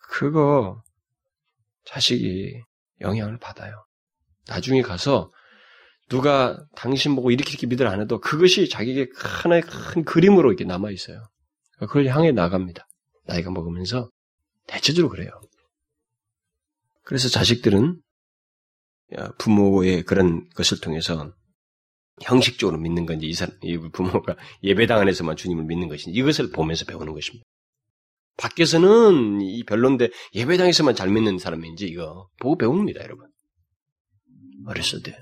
[0.09, 0.83] 그거
[1.85, 2.63] 자식이
[3.01, 3.85] 영향을 받아요.
[4.47, 5.33] 나중에 가서
[6.09, 10.93] 누가 당신 보고 이렇게 이렇게 믿으라 안 해도 그것이 자기에게 하나의 큰 그림으로 이렇게 남아
[10.93, 11.25] 있어요.
[11.81, 12.87] 그걸 향해 나갑니다.
[13.25, 14.09] 나이가 먹으면서
[14.69, 15.31] 대체적으로 그래요.
[17.03, 18.01] 그래서 자식들은
[19.39, 21.33] 부모의 그런 것을 통해서
[22.23, 27.13] 형식적으로 믿는 건지, 이, 사람, 이 부모가 예배당 안에서만 주님을 믿는 것인지, 이것을 보면서 배우는
[27.13, 27.45] 것입니다.
[28.39, 33.31] 밖에서는 이 별론데 예배당에서만 잘 믿는 사람인지 이거 보고 배웁니다, 여러분.
[34.67, 35.19] 어렸을 때.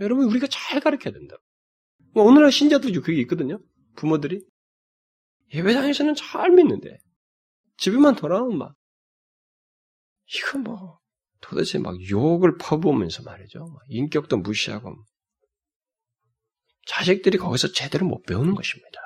[0.00, 1.36] 여러분, 우리가 잘 가르쳐야 된다.
[2.14, 3.60] 뭐 오늘날 신자들도 그게 있거든요.
[3.96, 4.44] 부모들이.
[5.54, 6.98] 예배당에서는 잘 믿는데,
[7.78, 8.74] 집에만 돌아오면 막,
[10.34, 10.98] 이거 뭐,
[11.40, 13.78] 도대체 막 욕을 퍼부으면서 말이죠.
[13.88, 14.96] 인격도 무시하고,
[16.88, 19.00] 자식들이 거기서 제대로 못 배우는 것입니다.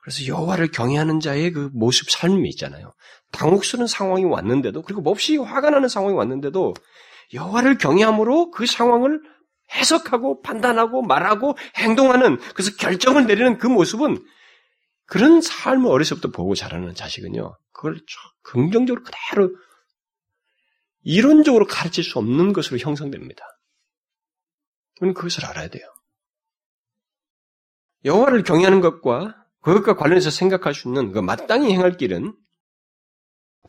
[0.00, 2.92] 그래서 여호와를 경외하는 자의 그 모습 삶이 있잖아요.
[3.32, 6.74] 당혹스러운 상황이 왔는데도 그리고 몹시 화가 나는 상황이 왔는데도
[7.34, 9.20] 여호와를 경외함으로 그 상황을
[9.74, 14.24] 해석하고 판단하고 말하고 행동하는 그래서 결정을 내리는 그 모습은
[15.06, 17.56] 그런 삶을 어려서부터 보고 자라는 자식은요.
[17.72, 17.98] 그걸
[18.42, 19.50] 긍정적으로 그대로
[21.02, 23.44] 이론적으로 가르칠 수 없는 것으로 형성됩니다.
[25.00, 25.86] 우리는 그것을 알아야 돼요.
[28.04, 32.34] 여호와를 경외하는 것과 그것과 관련해서 생각할 수 있는 그 마땅히 행할 길은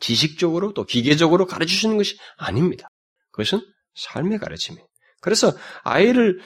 [0.00, 2.88] 지식적으로 또 기계적으로 가르치시는 것이 아닙니다.
[3.32, 3.60] 그것은
[3.94, 4.86] 삶의 가르침이에요.
[5.20, 6.40] 그래서 아이를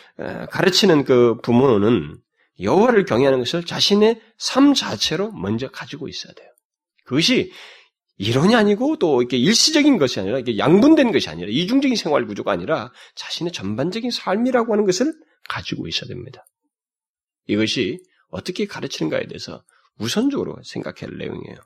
[0.51, 2.19] 가르치는 그 부모는
[2.61, 6.49] 여호와를 경외하는 것을 자신의 삶 자체로 먼저 가지고 있어야 돼요.
[7.05, 7.53] 그것이
[8.19, 12.93] 이론이 아니고 또 이렇게 일시적인 것이 아니라 이게 양분된 것이 아니라 이중적인 생활 구조가 아니라
[13.17, 15.13] 자신의 전반적인 삶이라고 하는 것을
[15.49, 16.45] 가지고 있어야 됩니다.
[17.49, 17.99] 이것이
[18.29, 19.65] 어떻게 가르치는가에 대해서
[19.99, 21.57] 우선적으로 생각해야 할 내용이에요.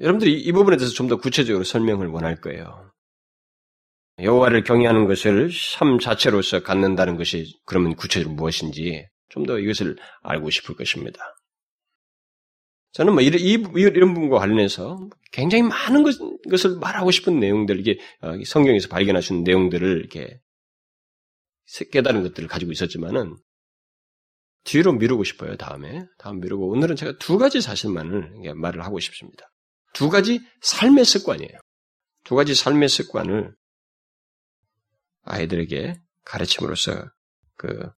[0.00, 2.92] 여러분들이 이 부분에 대해서 좀 더 구체적으로 설명을 원할 거예요.
[4.20, 10.74] 여호와를 경외하는 것을 삶 자체로서 갖는다는 것이 그러면 구체적으로 무엇인지 좀 더 이것을 알고 싶을
[10.74, 11.20] 것입니다.
[12.98, 13.40] 저는 뭐 이런,
[13.76, 20.00] 이런 부분과 관련해서 굉장히 많은 것, 을 말하고 싶은 내용들, 이게 어, 성경에서 있는 내용들을
[20.00, 20.40] 이렇게
[21.92, 23.36] 깨달은 것들을 가지고 있었지만은
[24.64, 26.06] 뒤로 미루고 싶어요, 다음에.
[26.18, 26.70] 다음 미루고.
[26.70, 29.48] 오늘은 제가 두 가지 사실만을 말을 하고 싶습니다.
[29.92, 31.56] 두 가지 삶의 습관이에요.
[32.24, 33.54] 두 가지 삶의 습관을
[35.22, 37.10] 아이들에게 가르침으로써
[37.54, 37.88] 그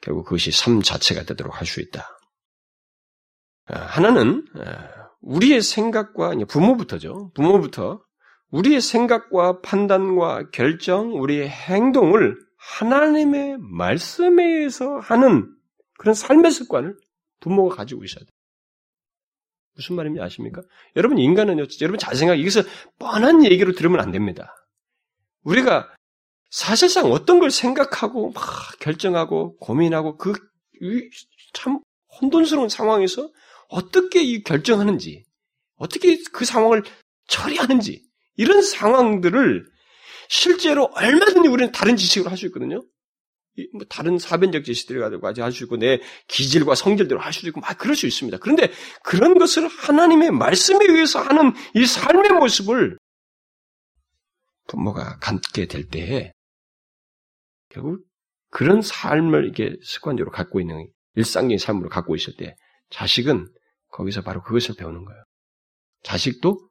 [0.00, 2.17] 결국 그것이 삶 자체가 되도록 할 수 있다.
[3.68, 7.32] 아, 하나는 아, 우리의 생각과 부모부터죠.
[7.34, 8.02] 부모부터
[8.50, 15.54] 우리의 생각과 판단과 결정, 우리의 행동을 하나님의 말씀에 의해서 하는
[15.98, 16.96] 그런 삶의 습관을
[17.40, 18.30] 부모가 가지고 있어야 돼요.
[19.76, 20.62] 무슨 말인지 아십니까?
[20.96, 22.62] 여러분 인간은요, 여러분 잘 생각, 여기서
[22.98, 24.54] 뻔한 얘기로 들으면 안 됩니다.
[25.44, 25.88] 우리가
[26.50, 28.42] 사실상 어떤 걸 생각하고 막
[28.80, 30.32] 결정하고 고민하고 그
[31.52, 31.80] 참
[32.20, 33.30] 혼돈스러운 상황에서
[33.68, 35.24] 어떻게 이 결정하는지,
[35.76, 36.82] 어떻게 그 상황을
[37.28, 38.02] 처리하는지
[38.36, 39.64] 이런 상황들을
[40.28, 42.82] 실제로 얼마든지 우리는 다른 지식으로 할 수 있거든요.
[43.72, 47.76] 뭐 다른 사변적 지식들을 가지고 할 수 있고 내 기질과 성질대로 할 수도 있고 막
[47.76, 48.38] 그럴 수 있습니다.
[48.38, 48.70] 그런데
[49.02, 52.98] 그런 것을 하나님의 말씀에 의해서 하는 이 삶의 모습을
[54.68, 56.32] 부모가 갖게 될 때에
[57.68, 58.04] 결국
[58.50, 62.54] 그런 삶을 이렇게 습관적으로 갖고 있는 일상적인 삶으로 갖고 있을 때
[62.90, 63.46] 자식은
[63.90, 65.22] 거기서 바로 그것을 배우는 거예요.
[66.02, 66.68] 자식도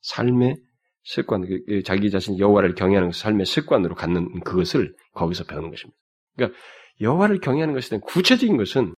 [0.00, 0.56] 삶의
[1.02, 5.96] 습관, 그, 그 자기 자신 여호와를 경외하는 삶의 습관으로 갖는 그것을 거기서 배우는 것입니다.
[6.34, 6.58] 그러니까
[7.00, 8.94] 여호와를 경외하는 것에 대한 구체적인 것은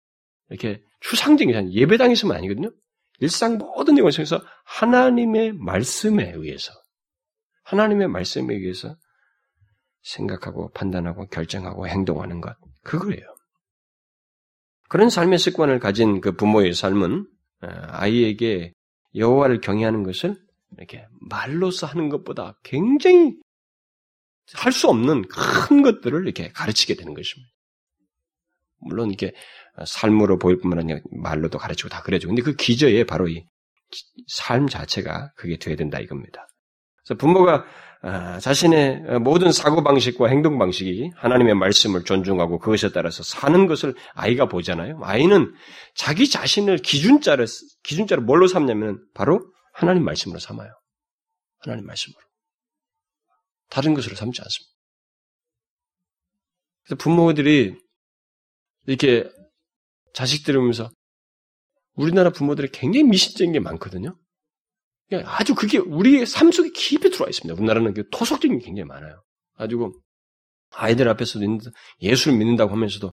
[0.49, 2.71] 이렇게 추상적인 게 예배당에서만 아니거든요.
[3.21, 6.73] 일상 모든 영역에서 하나님의 말씀에 의해서
[7.65, 8.97] 하나님의 말씀에 의해서
[10.03, 13.38] 생각하고 판단하고 결정하고 행동하는 것 그거예요.
[14.89, 17.27] 그런 삶의 습관을 가진 그 부모의 삶은
[17.63, 18.73] 어, 아이에게
[19.15, 20.37] 여호와를 경외하는 것을
[20.77, 23.37] 이렇게 말로써 하는 것보다 굉장히
[24.55, 27.53] 할 수 없는 큰 것들을 이렇게 가르치게 되는 것입니다.
[28.81, 29.35] 물론 이게
[29.87, 32.29] 삶으로 보일 뿐만 아니라 말로도 가르치고 다 그래죠.
[32.29, 33.45] 근데 그 기저에 바로 이
[34.39, 36.47] 삶 자체가 그게 돼야 된다 이겁니다.
[37.05, 37.65] 그래서 부모가 아,
[38.41, 45.01] 자신의 모든 사고 방식과 행동 방식이 하나님의 말씀을 존중하고 그것에 따라서 사는 것을 아이가 보잖아요.
[45.03, 45.53] 아이는
[45.95, 47.47] 자기 자신을 기준자를
[47.83, 50.71] 기준자를 뭘로 삼냐면 바로 하나님 말씀으로 삼아요.
[51.61, 52.21] 하나님 말씀으로.
[53.69, 54.73] 다른 것으로 삼지 않습니다.
[56.85, 57.77] 그래서 부모들이
[58.87, 59.29] 이렇게
[60.15, 60.91] 자식들을 보면서
[61.95, 64.17] 우리나라 부모들이 굉장히 미신적인 게 많거든요.
[65.25, 67.55] 아주 그게 우리의 삶 속에 깊이 들어와 있습니다.
[67.59, 69.23] 우리나라는 그 토속적인 게 굉장히 많아요.
[69.57, 69.93] 아주
[70.73, 71.45] 아이들 앞에서도
[72.03, 73.13] 예수를 믿는다고 하면서도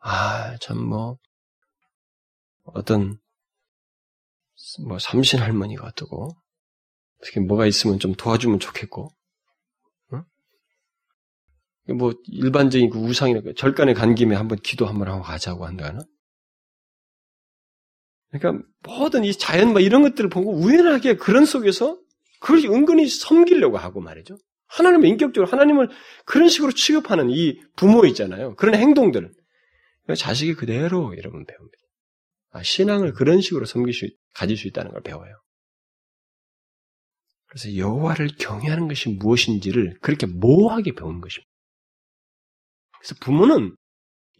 [0.00, 1.18] 아 참 뭐
[2.64, 3.18] 어떤
[4.86, 6.36] 뭐 삼신 할머니가 어떠고
[7.22, 9.10] 어떻게 뭐가 있으면 좀 도와주면 좋겠고
[10.12, 10.24] 응?
[11.98, 16.00] 뭐 일반적인 그 우상이나 절간에 간 김에 한번 기도 한번 하고 가자고 한다나
[18.38, 21.98] 그러니까 모든 이 자연 뭐 이런 것들을 보고 우연하게 그런 속에서
[22.40, 24.36] 그걸 은근히 섬기려고 하고 말이죠.
[24.68, 25.88] 하나님을 인격적으로 하나님을
[26.24, 28.54] 그런 식으로 취급하는 이 부모 있잖아요.
[28.56, 29.30] 그런 행동들.
[30.16, 31.78] 자식이 그대로 여러분 배웁니다.
[32.50, 35.34] 아, 신앙을 그런 식으로 섬길 수, 가질 수 있다는 걸 배워요.
[37.46, 41.50] 그래서 여호와를 경외하는 것이 무엇인지를 그렇게 모호하게 배우는 것입니다.
[42.98, 43.76] 그래서 부모는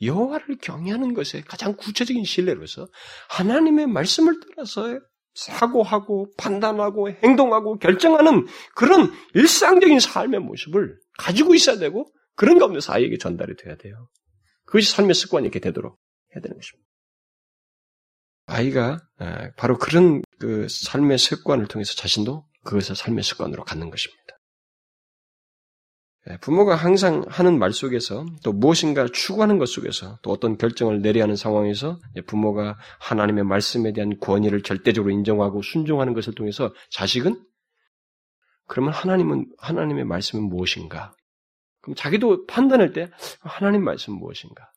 [0.02, 2.86] 여호와를 경외하는 것에 가장 구체적인 신뢰로서
[3.30, 5.00] 하나님의 말씀을 따라서
[5.34, 13.56] 사고하고 판단하고 행동하고 결정하는 그런 일상적인 삶의 모습을 가지고 있어야 되고 그런 가운데서 아이에게 전달이
[13.56, 14.08] 돼야 돼요.
[14.64, 15.98] 그것이 삶의 습관이 이렇게 되도록
[16.34, 16.86] 해야 되는 것입니다.
[18.46, 19.00] 아이가
[19.56, 24.35] 바로 그런 그 삶의 습관을 통해서 자신도 그것을 삶의 습관으로 갖는 것입니다.
[26.28, 31.24] 예, 부모가 항상 하는 말 속에서 또 무엇인가를 추구하는 것 속에서 또 어떤 결정을 내려야
[31.24, 37.40] 하는 상황에서 부모가 하나님의 말씀에 대한 권위를 절대적으로 인정하고 순종하는 것을 통해서 자식은
[38.66, 41.14] 그러면 하나님은 하나님의 말씀은 무엇인가?
[41.80, 43.10] 그럼 자기도 판단할 때
[43.40, 44.72] 하나님 말씀은 무엇인가?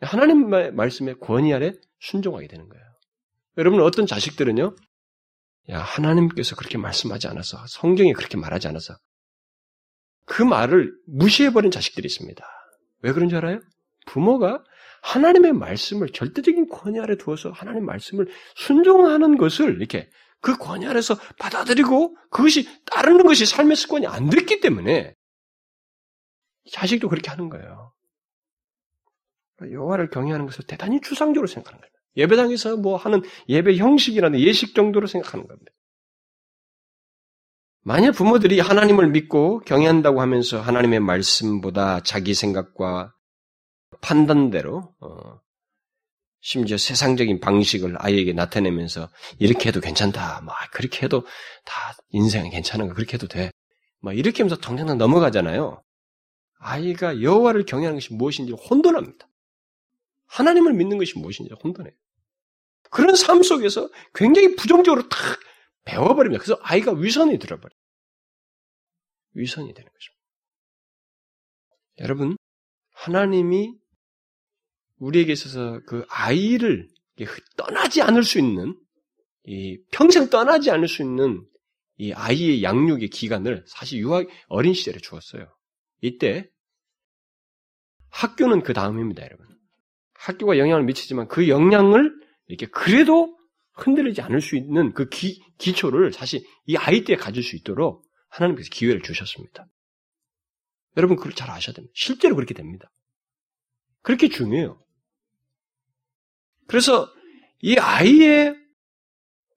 [0.00, 2.84] 하나님의 말씀의 권위 아래 순종하게 되는 거예요.
[3.56, 4.76] 여러분 어떤 자식들은요,
[5.70, 8.94] 야 하나님께서 그렇게 말씀하지 않아서 성경에 그렇게 말하지 않아서
[10.28, 12.44] 그 말을 무시해버린 자식들이 있습니다.
[13.02, 13.60] 왜 그런 줄 알아요?
[14.06, 14.62] 부모가
[15.02, 20.08] 하나님의 말씀을 절대적인 권위 아래 두어서 하나님의 말씀을 순종하는 것을 이렇게
[20.40, 25.14] 그 권위 아래서 받아들이고 그것이 따르는 것이 삶의 습관이 안 됐기 때문에
[26.70, 27.92] 자식도 그렇게 하는 거예요.
[29.62, 31.90] 여호와를 경외하는 것을 대단히 추상적으로 생각하는 거예요.
[32.16, 35.72] 예배당에서 뭐 하는 예배 형식이나 예식 정도로 생각하는 겁니다.
[37.88, 43.14] 만약 부모들이 하나님을 믿고 경외한다고 하면서 하나님의 말씀보다 자기 생각과
[44.02, 45.40] 판단대로 어,
[46.42, 50.42] 심지어 세상적인 방식을 아이에게 나타내면서 이렇게 해도 괜찮다.
[50.42, 51.24] 뭐 그렇게 해도
[51.64, 53.52] 다 인생은 괜찮은 거 그렇게 해도 돼.
[54.02, 55.82] 뭐 이렇게 하면서 당장 넘어가잖아요.
[56.58, 59.26] 아이가 여호와를 경외하는 것이 무엇인지 혼돈합니다.
[60.26, 61.94] 하나님을 믿는 것이 무엇인지 혼돈해요.
[62.90, 65.40] 그런 삶 속에서 굉장히 부정적으로 탁
[65.86, 66.44] 배워버립니다.
[66.44, 67.77] 그래서 아이가 위선이 들어버려요.
[69.38, 70.18] 위선이 되는 것입니다.
[72.00, 72.36] 여러분,
[72.92, 73.74] 하나님이
[74.98, 76.88] 우리에게 있어서 그 아이를
[77.56, 78.78] 떠나지 않을 수 있는,
[79.44, 81.44] 이 평생 떠나지 않을 수 있는
[81.96, 85.52] 이 아이의 양육의 기간을 사실 유아 어린 시절에 주었어요.
[86.00, 86.48] 이때
[88.10, 89.46] 학교는 그 다음입니다, 여러분.
[90.14, 92.12] 학교가 영향을 미치지만 그 영향을
[92.46, 93.36] 이렇게 그래도
[93.74, 98.68] 흔들리지 않을 수 있는 그 기, 기초를 사실 이 아이 때 가질 수 있도록 하나님께서
[98.70, 99.66] 기회를 주셨습니다.
[100.96, 101.92] 여러분 그걸 잘 아셔야 됩니다.
[101.94, 102.90] 실제로 그렇게 됩니다.
[104.02, 104.80] 그렇게 중요해요.
[106.66, 107.10] 그래서
[107.60, 108.56] 이 아이의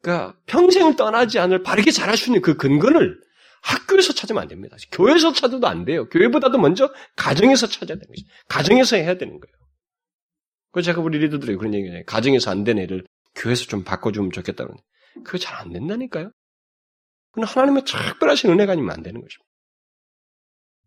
[0.01, 3.19] 그러니까 평생을 떠나지 않을 바르게 자랄 수 있는 그 근거를
[3.61, 4.75] 학교에서 찾으면 안 됩니다.
[4.91, 6.09] 교회에서 찾아도 안 돼요.
[6.09, 8.25] 교회보다도 먼저 가정에서 찾아야 되는 거죠.
[8.47, 9.55] 가정에서 해야 되는 거예요.
[10.71, 12.03] 그 제가 우리 리더들이 그런 얘기해요.
[12.07, 13.05] 가정에서 안 된 애를
[13.35, 14.73] 교회에서 좀 바꿔주면 좋겠다는.
[15.23, 16.31] 그거 잘 안 된다니까요.
[17.31, 19.49] 그건 하나님의 특별하신 은혜가 아니면 안 되는 것입니다.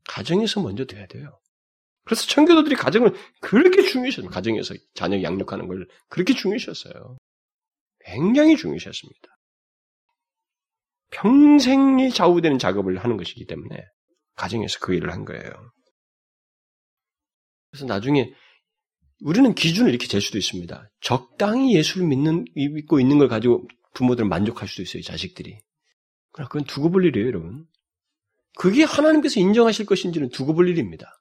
[0.06, 1.40] 가정에서 먼저 돼야 돼요.
[2.04, 4.30] 그래서 청교도들이 가정을 그렇게 중요시했어요.
[4.30, 7.16] 가정에서 자녀 양육하는 걸 그렇게 중요시했어요.
[8.04, 9.28] 굉장히 중요시했습니다.
[11.10, 13.82] 평생이 좌우되는 작업을 하는 것이기 때문에
[14.34, 15.50] 가정에서 그 일을 한 거예요.
[17.70, 18.32] 그래서 나중에
[19.22, 20.90] 우리는 기준을 이렇게 잴 수도 있습니다.
[21.00, 25.58] 적당히 예수를 믿는, 믿고 있는 걸 가지고 부모들은 만족할 수도 있어요, 자식들이.
[26.42, 27.66] 그건 두고 볼 일이에요, 여러분.
[28.56, 31.20] 그게 하나님께서 인정하실 것인지는 두고 볼 일입니다.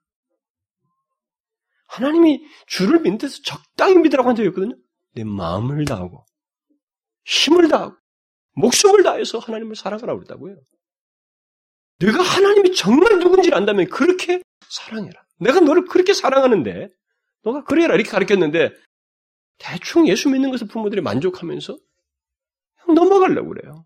[1.87, 4.75] 하나님이 주를 믿는 데서 적당히 믿으라고 한 적이 없거든요.
[5.13, 6.25] 내 마음을 다하고,
[7.25, 7.95] 힘을 다하고,
[8.55, 10.55] 목숨을 다해서 하나님을 사랑하라고 그랬다고요.
[11.99, 15.23] 내가 하나님이 정말 누군지를 안다면 그렇게 사랑해라.
[15.39, 16.89] 내가 너를 그렇게 사랑하는데,
[17.43, 18.71] 너가 그래라 이렇게 가르쳤는데,
[19.59, 21.77] 대충 예수 믿는 것을 부모들이 만족하면서
[22.87, 23.85] 넘어가려고 그래요.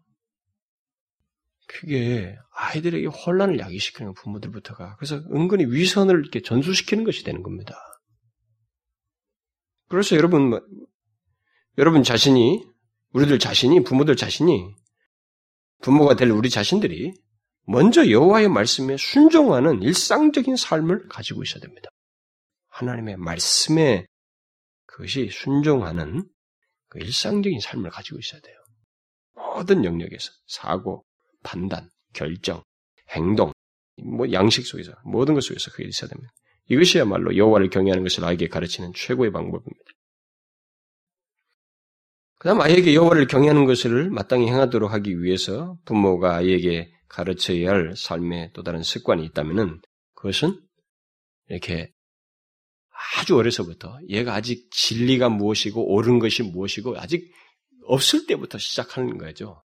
[1.67, 7.75] 그게 아이들에게 혼란을 야기시키는 부모들부터가 그래서 은근히 위선을 이렇게 전수시키는 것이 되는 겁니다.
[9.89, 10.61] 그래서 여러분 뭐,
[11.77, 12.65] 여러분 자신이
[13.11, 14.73] 우리들 자신이 부모들 자신이
[15.81, 17.13] 부모가 될 우리 자신들이
[17.63, 21.89] 먼저 여호와의 말씀에 순종하는 일상적인 삶을 가지고 있어야 됩니다.
[22.69, 24.05] 하나님의 말씀에
[24.85, 26.27] 그것이 순종하는
[26.87, 28.55] 그 일상적인 삶을 가지고 있어야 돼요.
[29.35, 31.05] 모든 영역에서 사고,
[31.47, 32.61] 판단, 결정,
[33.11, 33.53] 행동,
[34.03, 36.29] 뭐 양식 속에서 모든 것 속에서 그게 있어야 됩니다.
[36.69, 39.91] 이것이야말로 여호와를 경외하는 것을 아이에게 가르치는 최고의 방법입니다.
[42.39, 48.61] 그다음 아이에게 여호와를 경외하는 것을 마땅히 행하도록 하기 위해서 부모가 아이에게 가르쳐야 할 삶의 또
[48.61, 49.81] 다른 습관이 있다면은
[50.15, 50.61] 그것은
[51.47, 51.93] 이렇게
[53.17, 57.31] 아주 어려서부터 얘가 아직 진리가 무엇이고 옳은 것이 무엇이고 아직
[57.85, 59.63] 없을 때부터 시작하는 거죠.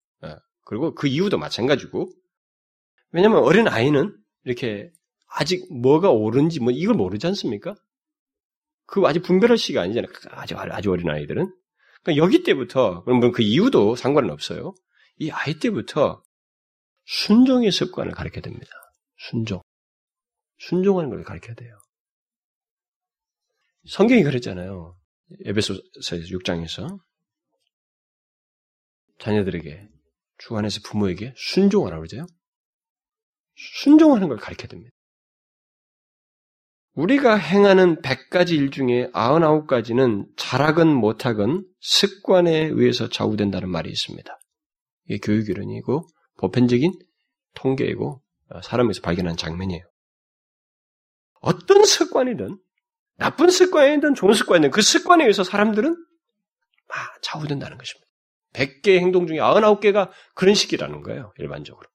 [0.65, 0.67] 예.
[0.67, 2.09] 그리고 그 이유도 마찬가지고
[3.11, 4.91] 왜냐하면 어린 아이는 이렇게
[5.27, 7.75] 아직 뭐가 옳은지 뭐 이걸 모르지 않습니까?
[8.85, 10.11] 그 아직 분별할 시기가 아니잖아요.
[10.31, 11.53] 아주 아주 어린 아이들은
[12.03, 14.73] 그러니까 여기 때부터 그러면 그 이유도 상관은 없어요.
[15.17, 16.21] 이 아이 때부터
[17.05, 18.67] 순종의 습관을 가르쳐야 됩니다.
[19.17, 19.61] 순종.
[20.57, 21.77] 순종하는 걸 가르쳐야 돼요.
[23.87, 24.97] 성경이 그랬잖아요.
[25.45, 26.99] 에베소서 6장에서
[29.19, 29.94] 자녀들에게
[30.37, 32.25] 주 안에서 부모에게 순종하라고 그러죠.
[33.55, 34.91] 순종하는 걸 가르쳐야 됩니다.
[36.93, 44.39] 우리가 행하는 100가지 일 중에 99가지는 잘하건 못하건 습관에 의해서 좌우된다는 말이 있습니다.
[45.05, 46.93] 이게 교육이론이고 보편적인
[47.53, 48.21] 통계이고
[48.63, 49.83] 사람에서 발견한 장면이에요.
[51.41, 52.59] 어떤 습관이든
[53.17, 55.95] 나쁜 습관이든 좋은 습관이든 그 습관에 의해서 사람들은
[57.21, 58.04] 좌우된다는 것입니다.
[58.55, 61.87] 100개의 행동 중에 99개가 그런 식이라는 거예요, 일반적으로.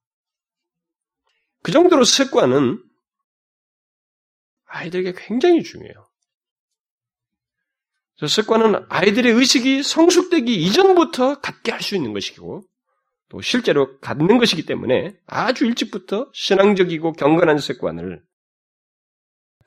[1.62, 2.82] 그 정도로 습관은
[4.66, 6.08] 아이들에게 굉장히 중요해요.
[8.26, 12.66] 습관은 아이들의 의식이 성숙되기 이전부터 갖게 할 수 있는 것이고,
[13.30, 18.22] 또 실제로 갖는 것이기 때문에 아주 일찍부터 신앙적이고 경건한 습관을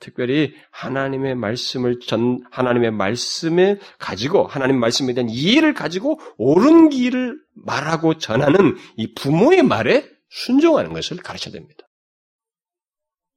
[0.04, 8.18] 특별히 하나님의 말씀을 전 하나님의 말씀을 가지고 하나님 말씀에 대한 이해를 가지고 옳은 길을 말하고
[8.18, 11.88] 전하는 이 부모의 말에 순종하는 것을 가르쳐야 됩니다.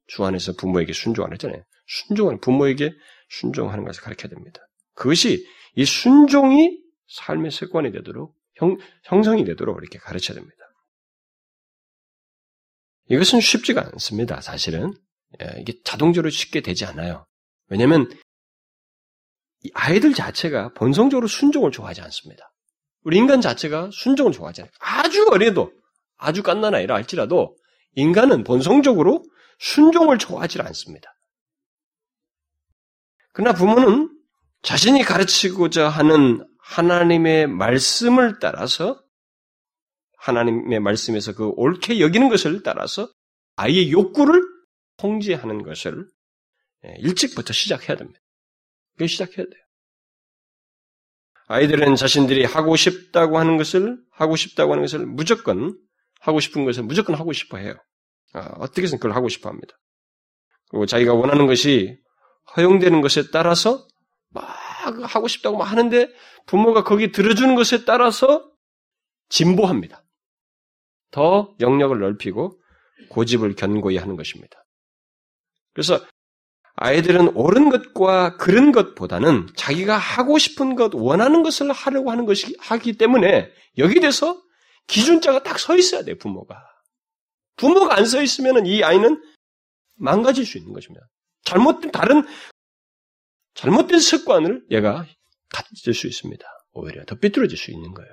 [0.07, 1.63] 주 안에서 부모에게 순종하는 했잖아요.
[1.85, 2.93] 순종하는 부모에게
[3.29, 4.59] 순종하는 것을 가르쳐야 됩니다.
[4.93, 5.45] 그것이
[5.75, 10.57] 이 순종이 삶의 습관이 되도록 형, 형성이 되도록 이렇게 가르쳐야 됩니다.
[13.09, 14.41] 이것은 쉽지가 않습니다.
[14.41, 15.06] 사실은 예,
[15.59, 17.25] 이게 자동적으로 쉽게 되지 않아요.
[17.67, 18.09] 왜냐하면
[19.73, 22.53] 아이들 자체가 본성적으로 순종을 좋아하지 않습니다.
[23.03, 24.71] 우리 인간 자체가 순종을 좋아하지 않아요.
[24.79, 25.71] 아주 어려도
[26.17, 27.55] 아주 깐난 아이라 할지라도
[27.95, 29.23] 인간은 본성적으로
[29.59, 31.13] 순종을 좋아하지 않습니다.
[33.33, 34.09] 그러나 부모는
[34.61, 39.01] 자신이 가르치고자 하는 하나님의 말씀을 따라서
[40.17, 43.09] 하나님의 말씀에서 그 옳게 여기는 것을 따라서
[43.55, 44.41] 아이의 욕구를
[44.97, 46.07] 통제하는 것을
[46.85, 48.19] 예, 일찍부터 시작해야 됩니다.
[48.93, 49.63] 그게 시작해야 돼요.
[51.47, 55.77] 아이들은 자신들이 하고 싶다고 하는 것을 하고 싶다고 하는 것을 무조건
[56.19, 57.75] 하고 싶은 것을 무조건 하고 싶어 해요.
[58.33, 59.77] 아, 어떻게든 그걸 하고 싶어 합니다.
[60.69, 61.97] 그리고 자기가 원하는 것이
[62.55, 63.87] 허용되는 것에 따라서
[64.29, 64.43] 막
[65.03, 66.09] 하고 싶다고 막 하는데
[66.45, 68.51] 부모가 거기 들어주는 것에 따라서
[69.29, 70.03] 진보합니다.
[71.11, 72.61] 더 영역을 넓히고
[73.09, 74.65] 고집을 견고히 하는 것입니다.
[75.77, 76.03] 그래서
[76.73, 82.93] 아이들은 옳은 것과 그른 것보다는 자기가 하고 싶은 것, 원하는 것을 하려고 하는 것이 하기
[82.93, 84.41] 때문에 여기 대해서
[84.87, 86.65] 기준자가 딱 서 있어야 돼, 부모가.
[87.57, 89.21] 부모가 안 서 있으면 이 아이는
[89.97, 91.05] 망가질 수 있는 것입니다.
[91.43, 92.25] 잘못된, 다른,
[93.53, 95.05] 잘못된 습관을 얘가
[95.49, 96.43] 가질 수 있습니다.
[96.71, 98.11] 오히려 더 삐뚤어질 수 있는 거예요.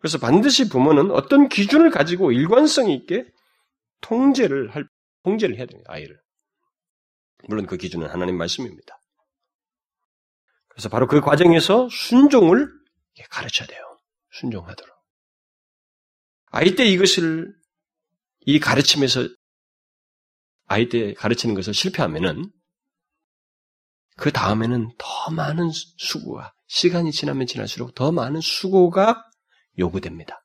[0.00, 3.26] 그래서 반드시 부모는 어떤 기준을 가지고 일관성 있게
[4.00, 4.88] 통제를 할,
[5.26, 6.16] 통제를 해야 됩니다, 아이를.
[7.48, 8.96] 물론 그 기준은 하나님 말씀입니다.
[10.68, 12.68] 그래서 바로 그 과정에서 순종을
[13.30, 13.98] 가르쳐야 돼요.
[14.30, 14.96] 순종하도록.
[16.52, 17.52] 아이 때 이것을,
[18.42, 19.28] 이 가르침에서,
[20.66, 22.52] 아이 때 가르치는 것을 실패하면은,
[24.16, 29.24] 그 다음에는 더 많은 수고가, 시간이 지나면 지날수록 더 많은 수고가
[29.76, 30.44] 요구됩니다.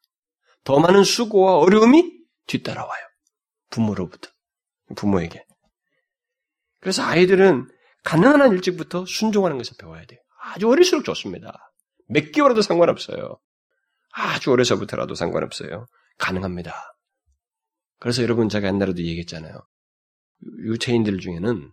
[0.63, 2.11] 더 많은 수고와 어려움이
[2.47, 3.07] 뒤따라와요.
[3.69, 4.30] 부모로부터.
[4.95, 5.45] 부모에게.
[6.79, 7.67] 그래서 아이들은
[8.03, 10.19] 가능한 일찍부터 순종하는 것을 배워야 돼요.
[10.43, 11.71] 아주 어릴수록 좋습니다.
[12.09, 13.39] 몇 개월에도 상관없어요.
[14.13, 15.85] 아주 어려서부터라도 상관없어요.
[16.17, 16.73] 가능합니다.
[17.99, 19.53] 그래서 여러분 제가 옛날에도 얘기했잖아요.
[20.65, 21.71] 유체인들 중에는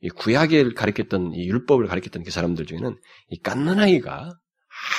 [0.00, 2.98] 이 구약을 가르쳤던 이 율법을 가르쳤던 그 사람들 중에는
[3.28, 4.38] 이 깐난아이가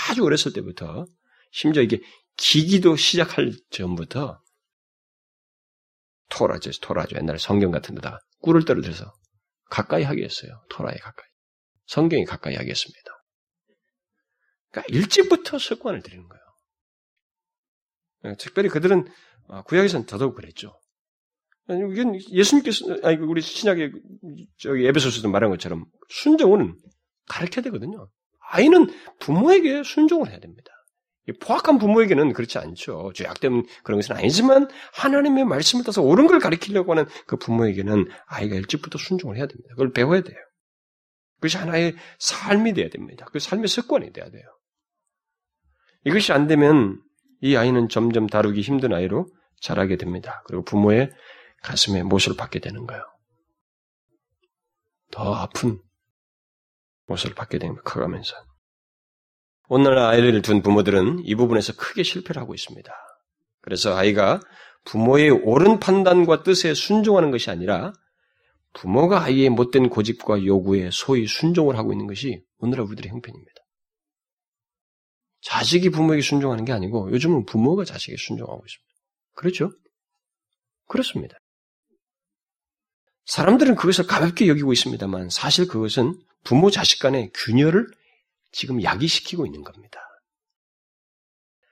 [0.09, 1.05] 아주 어렸을 때부터
[1.51, 1.99] 심지어 이게
[2.35, 4.39] 기기도 시작할 전부터
[6.29, 7.17] 토라죠, 토라죠.
[7.17, 9.13] 옛날에 성경 같은 데다가 꿀을 떨어져서
[9.69, 10.61] 가까이 하게 했어요.
[10.69, 11.27] 토라에 가까이.
[11.87, 13.11] 성경이 가까이 하게 했습니다.
[14.71, 16.43] 그러니까 일찍부터 습관을 들이는 거예요.
[18.25, 19.07] 예, 특별히 그들은
[19.49, 20.79] 아, 구약에서는 더더욱 그랬죠.
[21.69, 23.91] 이건 예수님께서 아니 우리 신약의
[24.57, 26.77] 저기 에베소서도 말한 것처럼 순종은
[27.27, 28.09] 가르쳐야 되거든요.
[28.39, 28.87] 아이는
[29.19, 30.71] 부모에게 순종을 해야 됩니다.
[31.33, 33.11] 포악한 부모에게는 그렇지 않죠.
[33.13, 38.55] 죄악 때문에 그런 것은 아니지만 하나님의 말씀을 따서 옳은 걸 가르치려고 하는 그 부모에게는 아이가
[38.55, 39.69] 일찍부터 순종을 해야 됩니다.
[39.71, 40.37] 그걸 배워야 돼요.
[41.35, 43.25] 그것이 하나의 삶이 돼야 됩니다.
[43.31, 44.43] 그 삶의 습관이 돼야 돼요.
[46.05, 47.01] 이것이 안 되면
[47.41, 49.27] 이 아이는 점점 다루기 힘든 아이로
[49.61, 50.41] 자라게 됩니다.
[50.45, 51.11] 그리고 부모의
[51.61, 53.03] 가슴에 못을 받게 되는 거예요.
[55.11, 55.79] 더 아픈
[57.07, 57.81] 못을 받게 거예요.
[57.83, 58.35] 커가면서.
[59.69, 62.91] 오늘날 아이를 둔 부모들은 이 부분에서 크게 실패를 하고 있습니다.
[63.61, 64.39] 그래서 아이가
[64.85, 67.91] 부모의 옳은 판단과 뜻에 순종하는 것이 아니라
[68.73, 73.53] 부모가 아이의 못된 고집과 요구에 소위 순종을 하고 있는 것이 오늘날 우리들의 형편입니다.
[75.41, 78.87] 자식이 부모에게 순종하는 게 아니고 요즘은 부모가 자식에게 순종하고 있습니다.
[79.33, 79.71] 그렇죠?
[80.87, 81.37] 그렇습니다.
[83.25, 87.87] 사람들은 그것을 가볍게 여기고 있습니다만 사실 그것은 부모 자식 간의 균열을
[88.51, 89.99] 지금 야기시키고 있는 겁니다.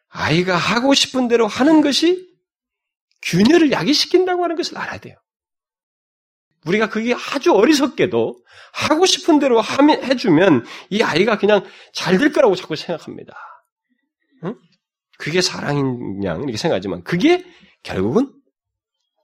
[0.09, 2.29] 아이가 하고 싶은 대로 하는 것이
[3.21, 5.15] 균열을 야기시킨다고 하는 것을 알아야 돼요.
[6.65, 11.63] 우리가 그게 아주 어리석게도 하고 싶은 대로 해주면 이 아이가 그냥
[11.93, 13.35] 잘 될 거라고 자꾸 생각합니다.
[14.43, 14.55] 응?
[15.17, 17.45] 그게 사랑인 양 이렇게 생각하지만 그게
[17.83, 18.33] 결국은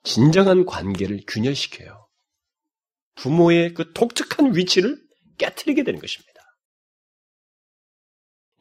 [0.04, 2.08] 진정한 관계를 균열시켜요.
[3.16, 4.98] 부모의 그 독특한 위치를
[5.38, 6.31] 깨뜨리게 되는 것입니다.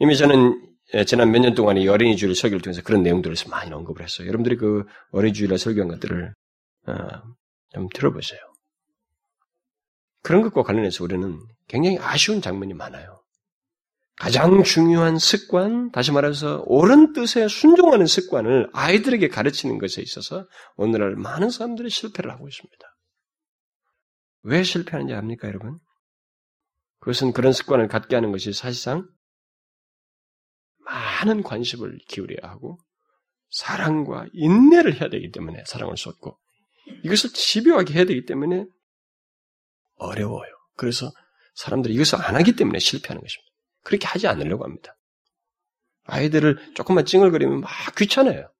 [0.01, 3.73] 이미 저는 예, 지난 몇 년 동안 이 어린이 주일 설교를 통해서 그런 내용들을 많이
[3.73, 4.27] 언급을 했어요.
[4.27, 6.35] 여러분들이 그 어린이 주일날 설교한 것들을
[6.89, 6.95] 어,
[7.73, 8.41] 좀 들어보세요.
[10.23, 11.39] 그런 것과 관련해서 우리는
[11.69, 13.23] 굉장히 아쉬운 장면이 많아요.
[14.17, 20.47] 가장 중요한 습관, 다시 말해서 옳은 뜻에 순종하는 습관을 아이들에게 가르치는 것에 있어서
[20.77, 22.87] 오늘날 많은 사람들이 실패를 하고 있습니다.
[24.43, 25.79] 왜 실패하는지 압니까, 여러분?
[26.99, 29.09] 그것은 그런 습관을 갖게 하는 것이 사실상
[30.91, 32.79] 많은 관심을 기울여야 하고
[33.51, 36.39] 사랑과 인내를 해야 되기 때문에 사랑을 쏟고
[37.05, 38.67] 이것을 집요하게 해야 되기 때문에
[39.97, 40.51] 어려워요.
[40.77, 41.11] 그래서
[41.55, 43.51] 사람들이 이것을 안 하기 때문에 실패하는 것입니다.
[43.83, 44.97] 그렇게 하지 않으려고 합니다.
[46.05, 48.51] 아이들을 조금만 찡얼거리면 막 귀찮아요.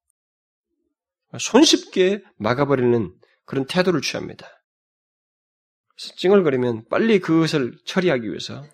[1.39, 3.15] 손쉽게 막아버리는
[3.45, 4.47] 그런 태도를 취합니다.
[5.97, 8.65] 그래서 찡얼거리면 빨리 그것을 처리하기 위해서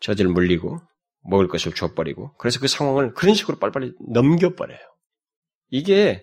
[0.00, 0.80] 젖을 물리고
[1.28, 4.78] 먹을 것을 줘버리고 그래서 그 상황을 그런 식으로 빨리빨리 넘겨버려요.
[5.70, 6.22] 이게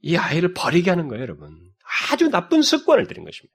[0.00, 1.72] 이 아이를 버리게 하는 거예요, 여러분.
[2.10, 3.54] 아주 나쁜 습관을 들인 것입니다.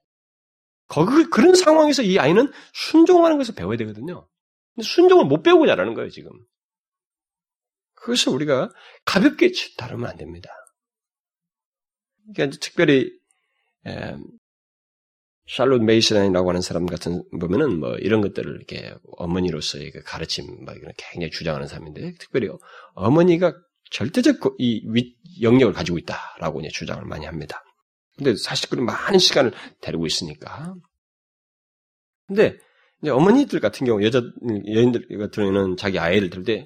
[0.88, 4.28] 거기 그런 상황에서 이 아이는 순종하는 것을 배워야 되거든요.
[4.74, 6.32] 근데 순종을 못 배우고 자라는 거예요, 지금.
[7.94, 8.72] 그것을 우리가
[9.06, 10.50] 가볍게 다루면 안 됩니다.
[12.34, 13.12] 그러니까 특별히
[13.86, 14.16] 에,
[15.48, 20.92] 샬롯 메이슨이라고 하는 사람 같은 보면은 뭐 이런 것들을 이렇게 어머니로서의 그 가르침 뭐 이런
[20.98, 22.50] 굉장히 주장하는 사람인데 특별히
[22.94, 23.54] 어머니가
[23.90, 27.64] 절대적 이 영역을 가지고 있다라고 이제 주장을 많이 합니다.
[28.18, 30.76] 근데 사실 그런 많은 시간을 데리고 있으니까.
[32.28, 32.58] 근데
[33.02, 34.22] 이제 어머니들 같은 경우 여자
[34.68, 36.66] 여인들 같은 경우는 자기 아이를 들 때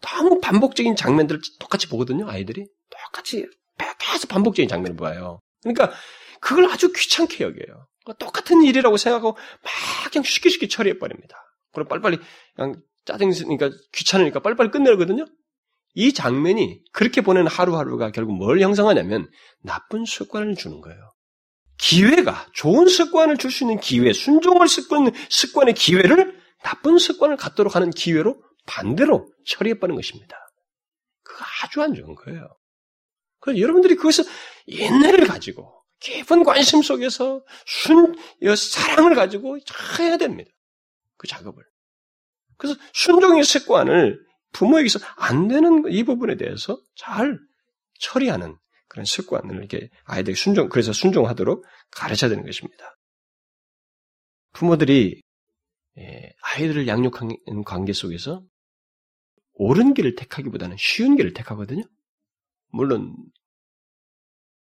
[0.00, 2.28] 너무 반복적인 장면들을 똑같이 보거든요.
[2.28, 3.46] 아이들이 똑같이
[3.98, 5.40] 계속 반복적인 장면을 봐요.
[5.62, 5.92] 그러니까
[6.40, 7.86] 그걸 아주 귀찮게 여겨요.
[8.12, 11.36] 똑같은 일이라고 생각하고 막 그냥 쉽게 쉽게 처리해 버립니다.
[11.72, 12.18] 그럼 빨리빨리
[12.54, 15.26] 그냥 짜증이니까 귀찮으니까 빨리빨리 끝내거든요.
[15.94, 19.30] 이 장면이 그렇게 보내는 하루하루가 결국 뭘 형성하냐면
[19.62, 21.00] 나쁜 습관을 주는 거예요.
[21.78, 27.90] 기회가 좋은 습관을 줄 수 있는 기회, 순종을 습관 습관의 기회를 나쁜 습관을 갖도록 하는
[27.90, 30.36] 기회로 반대로 처리해버리는 것입니다.
[31.22, 32.48] 그거 아주 안 좋은 거예요.
[33.40, 34.24] 그래서 여러분들이 그것을
[34.66, 38.14] 인내를 가지고 깊은 관심 속에서 순
[38.56, 39.58] 사랑을 가지고
[39.98, 40.50] 해야 됩니다.
[41.16, 41.64] 그 작업을.
[42.58, 47.38] 그래서 순종의 습관을 부모에게서 안 되는 이 부분에 대해서 잘
[48.00, 48.56] 처리하는
[48.88, 52.96] 그런 습관을 이렇게 아이들에게 순종, 그래서 순종하도록 가르쳐야 되는 것입니다.
[54.52, 55.20] 부모들이
[55.98, 58.44] 예, 아이들을 양육하는 관계 속에서
[59.54, 61.82] 옳은 길을 택하기보다는 쉬운 길을 택하거든요.
[62.68, 63.16] 물론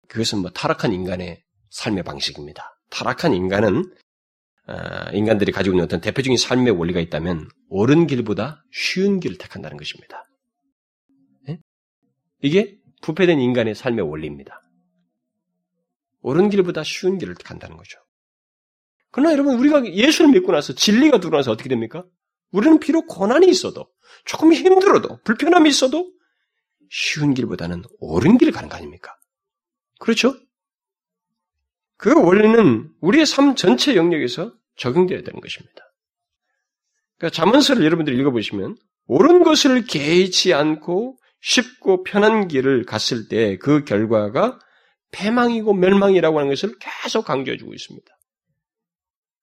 [0.08, 2.80] 그것은 뭐 타락한 인간의 삶의 방식입니다.
[2.90, 3.84] 타락한 인간은
[4.68, 10.26] 아, 인간들이 가지고 있는 어떤 대표적인 삶의 원리가 있다면 옳은 길보다 쉬운 길을 택한다는 것입니다.
[11.48, 11.60] 네?
[12.42, 14.62] 이게 부패된 인간의 삶의 원리입니다.
[16.22, 18.00] 옳은 길보다 쉬운 길을 택한다는 거죠.
[19.12, 22.04] 그러나 여러분 우리가 예수를 믿고 나서 진리가 들어와서 어떻게 됩니까?
[22.52, 23.88] 우리는 비록 고난이 있어도
[24.26, 26.12] 조금 힘들어도 불편함이 있어도
[26.90, 29.15] 쉬운 길보다는 옳은 길을 가는 거 아닙니까?
[30.00, 30.36] 그렇죠?
[31.98, 35.82] 그 원리는 우리의 삶 전체 영역에서 적용되어야 되는 것입니다.
[37.18, 38.76] 그러니까 자문서를 여러분들이 읽어보시면
[39.08, 44.60] 옳은 것을 개의치 않고 쉽고 편한 길을 갔을 때 그 결과가
[45.12, 48.18] 패망이고 멸망이라고 하는 것을 계속 강조해주고 있습니다.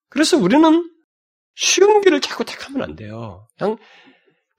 [0.09, 0.91] 그래서 우리는
[1.55, 3.49] 쉬운 길을 자꾸 택하면 안 돼요.
[3.57, 3.79] 그냥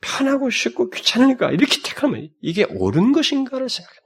[0.02, 4.03] 편하고 쉽고 귀찮으니까 이렇게 택하면 이게 옳은 것인가를 생각해요.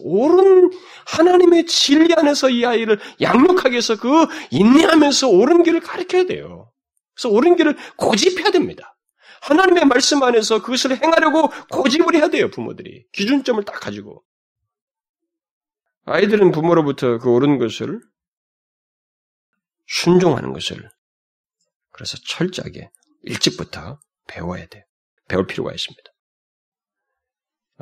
[0.00, 0.70] 옳은
[1.06, 6.70] 하나님의 진리 안에서 이 아이를 양육하기 위해서 그 인내하면서 옳은 길을 가르쳐야 돼요.
[7.14, 8.96] 그래서 옳은 길을 고집해야 됩니다.
[9.42, 13.06] 하나님의 말씀 안에서 그것을 행하려고 고집을 해야 돼요, 부모들이.
[13.12, 14.22] 기준점을 딱 가지고.
[16.04, 18.00] 아이들은 부모로부터 그 옳은 것을
[19.86, 20.88] 순종하는 것을
[21.90, 22.90] 그래서 철저하게
[23.22, 24.84] 일찍부터 배워야 돼요.
[25.28, 26.02] 배울 필요가 있습니다.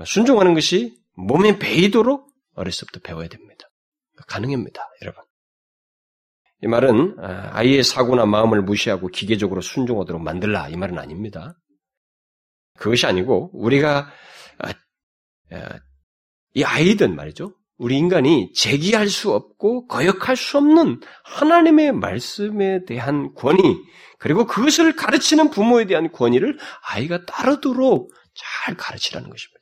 [0.06, 3.66] 순종하는 것이 몸에 배이도록 어렸을 때부터 배워야 됩니다.
[4.26, 5.22] 가능합니다, 여러분.
[6.62, 11.54] 이 말은 아, 아이의 사고나 마음을 무시하고 기계적으로 순종하도록 만들라 이 말은 아닙니다.
[12.78, 14.10] 그것이 아니고 우리가
[14.58, 14.70] 아,
[15.52, 15.78] 아,
[16.54, 17.54] 이 아이든 말이죠.
[17.76, 23.62] 우리 인간이 제기할 수 없고 거역할 수 없는 하나님의 말씀에 대한 권위
[24.18, 26.58] 그리고 그것을 가르치는 부모에 대한 권위를
[26.88, 29.57] 아이가 따르도록 잘 가르치라는 것입니다.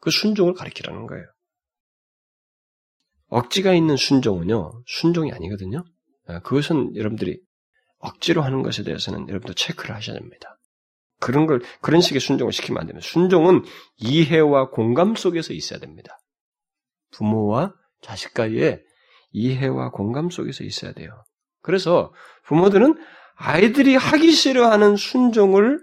[0.00, 1.26] 그 순종을 가리키라는 거예요.
[3.28, 5.84] 억지가 있는 순종은요, 순종이 아니거든요.
[6.26, 7.40] 아, 그것은 여러분들이
[7.98, 10.58] 억지로 하는 것에 대해서는 여러분도 체크를 하셔야 됩니다.
[11.20, 13.06] 그런 걸, 그런 식의 순종을 시키면 안 됩니다.
[13.06, 13.64] 순종은
[13.96, 16.18] 이해와 공감 속에서 있어야 됩니다.
[17.12, 18.82] 부모와 자식과의
[19.32, 21.22] 이해와 공감 속에서 있어야 돼요.
[21.62, 22.12] 그래서
[22.44, 22.98] 부모들은
[23.34, 25.78] 아이들이 하기 싫어하는 순종을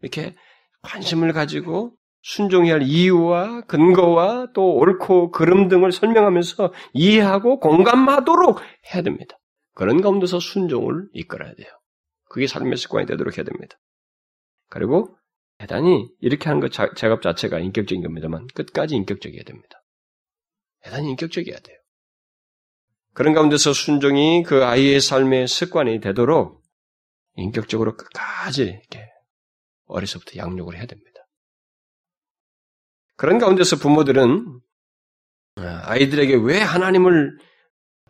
[0.00, 0.34] 이렇게
[0.82, 8.60] 관심을 가지고 순종해야 할 이유와 근거와 또 옳고 그름 등을 설명하면서 이해하고 공감하도록
[8.92, 9.38] 해야 됩니다.
[9.74, 11.68] 그런 가운데서 순종을 이끌어야 돼요.
[12.24, 13.78] 그게 삶의 습관이 되도록 해야 됩니다.
[14.68, 15.16] 그리고
[15.58, 19.82] 대단히 이렇게 하는 것 작업 자체가 인격적인 겁니다만 끝까지 인격적이어야 됩니다.
[20.82, 21.78] 대단히 인격적이어야 돼요.
[23.14, 26.62] 그런 가운데서 순종이 그 아이의 삶의 습관이 되도록
[27.34, 29.08] 인격적으로 끝까지 이렇게
[29.86, 31.17] 어려서부터 양육을 해야 됩니다.
[33.18, 34.60] 그런 가운데서 부모들은
[35.56, 37.36] 아이들에게 왜 하나님을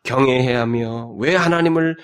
[0.05, 1.97] 경외해야 하며 왜 하나님을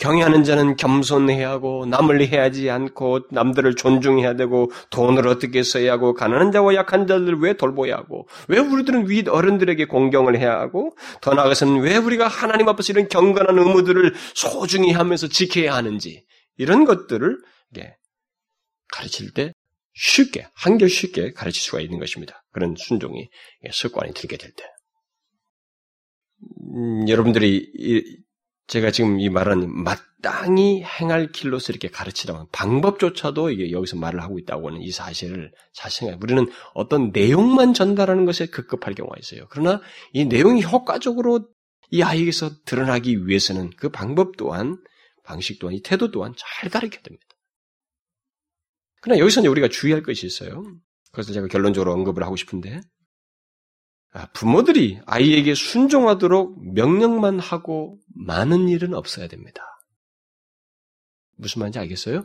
[0.00, 6.50] 경외하는 자는 겸손해야 하고 남을 해하지 않고 남들을 존중해야 되고 돈을 어떻게 써야 하고 가난한
[6.50, 11.80] 자와 약한 자들을 왜 돌보야 하고 왜 우리들은 위 어른들에게 공경을 해야 하고 더 나아가서는
[11.80, 16.24] 왜 우리가 하나님 앞에서 이런 경건한 의무들을 소중히 하면서 지켜야 하는지
[16.56, 17.38] 이런 것들을
[18.92, 19.52] 가르칠 때
[19.98, 22.44] 쉽게 한결 쉽게 가르칠 수가 있는 것입니다.
[22.52, 23.28] 그런 순종이
[23.70, 24.64] 습관이 들게 될 때.
[26.74, 28.18] 음, 여러분들이 이,
[28.68, 34.68] 제가 지금 이 말은 마땅히 행할 길로서 이렇게 가르치라면 방법조차도 이게 여기서 말을 하고 있다고
[34.68, 36.20] 하는 이 사실을 잘 생각해.
[36.22, 39.46] 우리는 어떤 내용만 전달하는 것에 급급할 경우가 있어요.
[39.50, 39.80] 그러나
[40.12, 41.48] 이 내용이 효과적으로
[41.90, 44.76] 이 아이에게서 드러나기 위해서는 그 방법 또한
[45.24, 47.26] 방식 또한 이 태도 또한 잘 가르쳐야 됩니다.
[49.00, 50.64] 그러나 여기서 이제 우리가 주의할 것이 있어요.
[51.12, 52.80] 그래서 제가 결론적으로 언급을 하고 싶은데
[54.12, 59.62] 아, 부모들이 아이에게 순종하도록 명령만 하고 많은 일은 없어야 됩니다.
[61.36, 62.24] 무슨 말인지 알겠어요?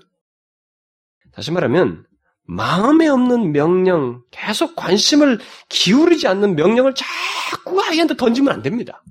[1.34, 2.06] 다시 말하면
[2.46, 9.04] 마음에 없는 명령, 계속 관심을 기울이지 않는 명령을 자꾸 아이한테 던지면 안 됩니다.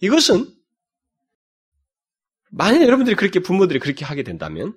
[0.00, 0.52] 이것은
[2.50, 4.76] 만약 여러분들이 그렇게 부모들이 그렇게 하게 된다면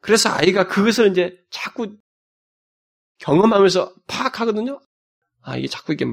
[0.00, 1.96] 그래서 아이가 그것을 이제 자꾸
[3.18, 4.80] 경험하면서 파악하거든요.
[5.42, 6.06] 아, 이게 자꾸 이게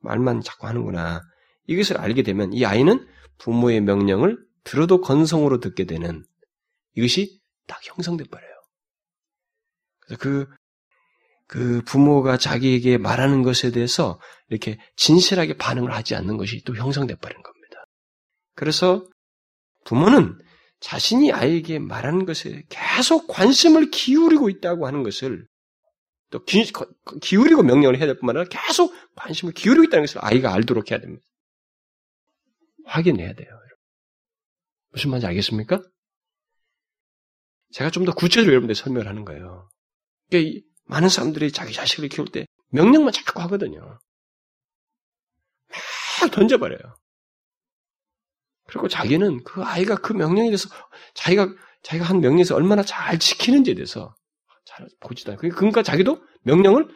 [0.00, 1.22] 말만 자꾸 하는구나.
[1.66, 3.06] 이것을 알게 되면 이 아이는
[3.38, 6.24] 부모의 명령을 들어도 건성으로 듣게 되는
[6.94, 8.50] 이것이 딱 형성돼 버려요.
[10.00, 10.46] 그래서 그,
[11.46, 17.42] 그 부모가 자기에게 말하는 것에 대해서 이렇게 진실하게 반응을 하지 않는 것이 또 형성돼 버리는
[17.42, 17.84] 겁니다.
[18.54, 19.06] 그래서
[19.84, 20.38] 부모는
[20.84, 25.48] 자신이 아이에게 말하는 것에 계속 관심을 기울이고 있다고 하는 것을
[26.28, 26.70] 또 기,
[27.22, 31.24] 기울이고 명령을 해야 될 뿐만 아니라 계속 관심을 기울이고 있다는 것을 아이가 알도록 해야 됩니다.
[32.84, 33.48] 확인해야 돼요.
[34.90, 35.82] 무슨 말인지 알겠습니까?
[37.72, 39.70] 제가 좀 더 구체적으로 여러분들 설명을 하는 거예요.
[40.28, 43.98] 그러니까 많은 사람들이 자기 자식을 키울 때 명령만 자꾸 하거든요.
[46.20, 46.94] 막 던져버려요.
[48.66, 50.68] 그리고 자기는 그 아이가 그 명령에 대해서
[51.14, 51.48] 자기가
[51.82, 54.14] 자기가 한 명령에서 얼마나 잘 지키는지에 대해서
[54.64, 56.88] 잘 보지도 않고 그러니까 자기도 명령을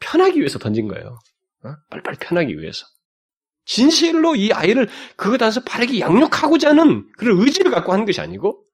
[0.00, 1.18] 편하기 위해서 던진 거예요.
[1.64, 1.74] 어?
[1.90, 2.86] 빨리빨리 편하기 위해서.
[3.64, 8.64] 진실로 이 아이를 그것 안에서 바르게 양육하고자 하는 그런 의지를 갖고 하는 것이 아니고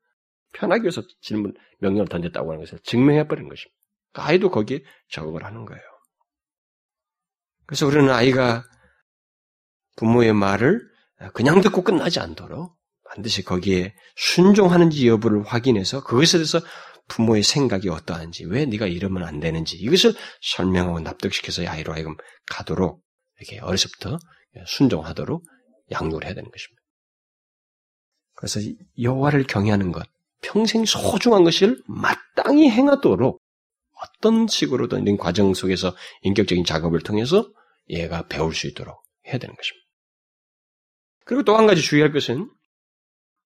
[0.54, 3.78] 편하기 위해서 질문 명령을 던졌다고 하는 것을 증명해 버린 것입니다.
[4.12, 5.82] 그 아이도 거기에 적응을 하는 거예요.
[7.66, 8.64] 그래서 우리는 아이가
[9.96, 10.80] 부모의 말을
[11.34, 16.60] 그냥 듣고 끝나지 않도록 반드시 거기에 순종하는지 여부를 확인해서 그것에 대해서
[17.08, 22.16] 부모의 생각이 어떠한지, 왜 네가 이러면 안 되는지 이것을 설명하고 납득시켜서 아이로 하여금
[22.46, 23.02] 가도록
[23.40, 24.18] 이렇게 어려서부터
[24.66, 25.42] 순종하도록
[25.90, 26.82] 양육을 해야 되는 것입니다.
[28.34, 28.60] 그래서
[29.00, 30.06] 여호와를 경외하는 것,
[30.42, 33.40] 평생 소중한 것을 마땅히 행하도록
[34.00, 37.50] 어떤 식으로든 이런 과정 속에서 인격적인 작업을 통해서
[37.88, 39.87] 얘가 배울 수 있도록 해야 되는 것입니다.
[41.28, 42.50] 그리고 또 한 가지 주의할 것은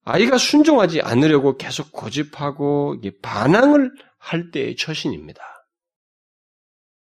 [0.04, 5.42] 아이가 순종하지 않으려고 계속 고집하고 반항을 할 때의 처신입니다.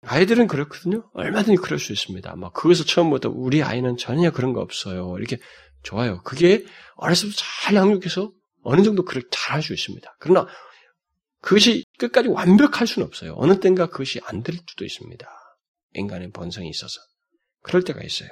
[0.02, 1.10] 아이들은 그렇거든요.
[1.14, 2.36] 얼마든지 그럴 수 있습니다.
[2.36, 5.16] 막 그것을 처음부터 우리 아이는 전혀 그런 거 없어요.
[5.18, 5.38] 이렇게
[5.84, 6.22] 좋아요.
[6.24, 6.66] 그게
[6.96, 8.32] 어렸을 때부터 잘 양육해서
[8.64, 10.16] 어느 정도 그렇게 잘할 수 있습니다.
[10.20, 10.48] 그러나
[11.42, 13.36] 그것이 끝까지 완벽할 수는 없어요.
[13.38, 15.26] 어느 땐가 그것이 안 될 수도 있습니다.
[15.94, 17.00] 인간의 본성이 있어서.
[17.64, 18.30] 그럴 때가 있어요.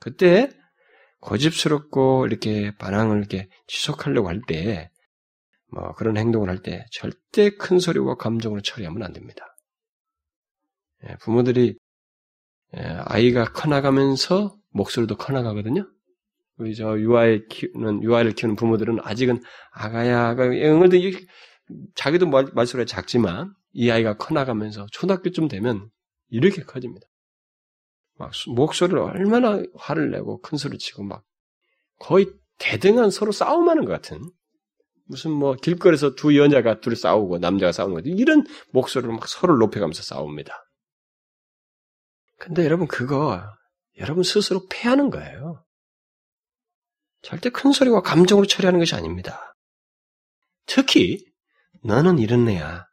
[0.00, 0.50] 그때
[1.20, 4.90] 고집스럽고 이렇게 반항을 이렇게 지속하려고 할 때,
[5.72, 9.44] 뭐 그런 행동을 할 때 절대 큰 소리와 감정으로 처리하면 안 됩니다.
[11.04, 11.76] 예, 부모들이
[12.76, 15.90] 예, 아이가 커나가면서 목소리도 커나가거든요.
[16.58, 19.42] 우리 저 유아를 키우는 유아를 키우는 부모들은 아직은
[19.72, 20.96] 아가야 아가 응을도
[21.94, 25.90] 자기도 말, 말소리가 작지만 이 아이가 커나가면서 초등학교쯤 되면
[26.30, 27.06] 이렇게 커집니다.
[28.18, 31.24] 막 목소리를 얼마나 화를 내고 큰 소리 치고 막
[31.98, 32.26] 거의
[32.58, 34.20] 대등한 서로 싸움하는 것 같은
[35.04, 39.56] 무슨 뭐 길거리에서 두 여자가 둘이 싸우고 남자가 싸우는 것 같은 이런 목소리를 막 서로
[39.56, 40.52] 높여가면서 싸웁니다.
[42.38, 43.42] 근데 여러분 그거
[43.98, 45.64] 여러분 스스로 패하는 거예요.
[47.22, 49.54] 절대 큰 소리와 감정으로 처리하는 것이 아닙니다.
[50.66, 51.24] 특히
[51.84, 52.86] 너는 이런 애야.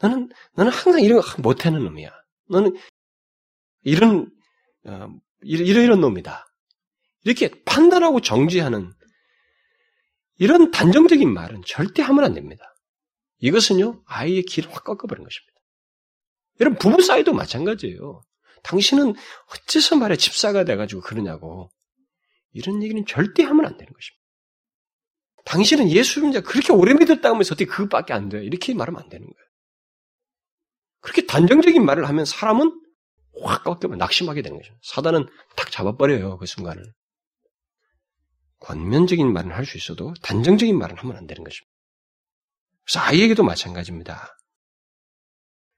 [0.00, 2.10] 너는 너는 항상 이런 거 못하는 놈이야.
[2.48, 2.76] 너는
[3.82, 4.26] 이런 어,
[5.42, 6.46] 이러, 이런 놈이다.
[7.24, 8.92] 이렇게 판단하고 정지하는
[10.38, 12.64] 이런 단정적인 말은 절대 하면 안 됩니다.
[13.38, 15.52] 이것은요, 아이의 길을 확 꺾어버린 것입니다.
[16.60, 18.22] 여러분, 부부 사이도 마찬가지예요.
[18.62, 19.14] 당신은
[19.50, 21.70] 어째서 말에 집사가 돼가지고 그러냐고.
[22.52, 24.22] 이런 얘기는 절대 하면 안 되는 것입니다.
[25.44, 28.44] 당신은 예수 믿자 그렇게 오래 믿었다고 하면서 어떻게 그것밖에 안 돼.
[28.44, 29.48] 이렇게 말하면 안 되는 거예요.
[31.00, 32.80] 그렇게 단정적인 말을 하면 사람은
[33.40, 34.74] 확 꺾여 낙심하게 되는 거죠.
[34.82, 35.26] 사단은
[35.56, 36.82] 탁 잡아버려요, 그 순간을.
[38.60, 41.72] 권면적인 말은 할 수 있어도 단정적인 말은 하면 안 되는 것입니다.
[42.84, 44.36] 그래서 아이에게도 마찬가지입니다.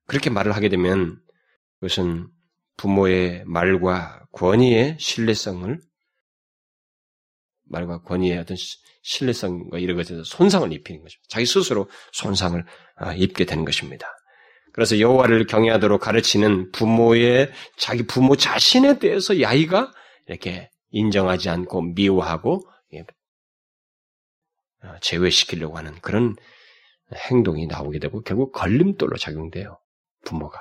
[0.06, 1.20] 그렇게 말을 하게 되면
[1.80, 2.28] 그것은
[2.76, 5.80] 부모의 말과 권위의 신뢰성을
[7.66, 8.56] 말과 권위의 어떤
[9.02, 11.26] 신뢰성과 이런 것에서 손상을 입히는 것입니다.
[11.28, 12.62] 자기 스스로 손상을
[12.96, 14.06] 아, 입게 되는 것입니다.
[14.74, 19.92] 그래서 여호와를 경외하도록 가르치는 부모의 자기 부모 자신에 대해서 이 아이가
[20.26, 22.60] 이렇게 인정하지 않고 미워하고
[22.94, 23.04] 예,
[24.82, 26.34] 어, 제외시키려고 하는 그런
[27.30, 29.78] 행동이 나오게 되고 결국 걸림돌로 작용돼요.
[30.24, 30.58] 부모가.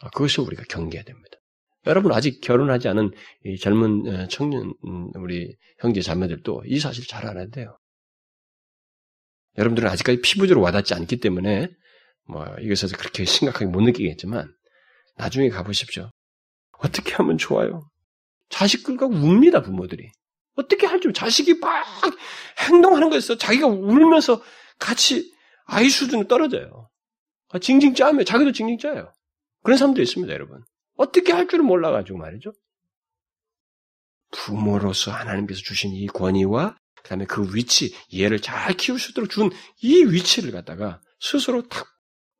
[0.00, 1.38] 아, 그것을 우리가 경계해야 됩니다.
[1.86, 3.12] 여러분 아직 결혼하지 않은
[3.60, 7.78] 젊은 어, 청년 음, 우리 형제 자매들도 이 사실 잘 알아야 돼요.
[9.58, 11.68] 여러분들은 아직까지 피부적으로 와닿지 않기 때문에
[12.26, 14.52] 뭐 이것에서 그렇게 심각하게 못 느끼겠지만
[15.16, 16.10] 나중에 가보십시오.
[16.78, 17.88] 어떻게 하면 좋아요?
[18.50, 20.10] 자식들과 웁니다 부모들이.
[20.56, 21.84] 어떻게 할지 자식이 막
[22.58, 24.42] 행동하는 것에서 자기가 울면서
[24.78, 25.32] 같이
[25.66, 26.88] 아이 수준은 떨어져요.
[27.50, 29.12] 아, 징징 짜면 자기도 징징 짜요.
[29.62, 30.62] 그런 사람도 있습니다, 여러분.
[30.96, 32.52] 어떻게 할 줄을 몰라가지고 말이죠.
[34.30, 39.50] 부모로서 하나님께서 주신 이 권위와 그다음에 그 위치, 얘를 잘 키울 수 있도록 준
[39.82, 41.86] 이 위치를 갖다가 스스로 탁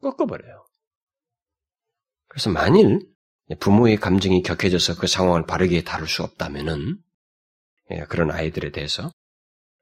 [0.04, 0.66] 꺾어버려요.
[2.28, 3.00] 그래서 만일
[3.60, 6.98] 부모의 감정이 격해져서 그 상황을 바르게 다룰 수 없다면은
[7.90, 9.12] 예, 그런 아이들에 대해서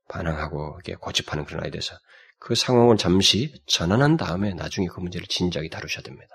[0.08, 1.96] 반항하고 고집하는 그런 아이에 대해서
[2.38, 6.34] 그 상황을 잠시 전환한 다음에 나중에 그 문제를 진지하게 다루셔야 됩니다.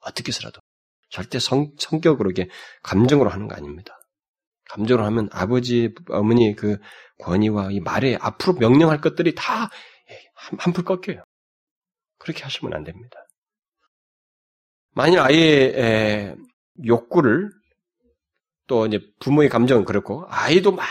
[0.00, 0.60] 어떻게 해서라도.
[1.10, 2.48] 절대 성, 성격으로 이게
[2.82, 3.96] 감정으로 하는 거 아닙니다.
[4.70, 6.78] 감정으로 하면 아버지, 어머니 그
[7.20, 9.70] 권위와 이 말에 앞으로 명령할 것들이 다
[10.58, 11.22] 한풀 꺾여요.
[12.24, 13.16] 그렇게 하시면 안 됩니다.
[14.92, 16.36] 만일 아이의
[16.84, 17.50] 욕구를
[18.66, 20.84] 또 이제 부모의 감정은 그렇고 아이도 막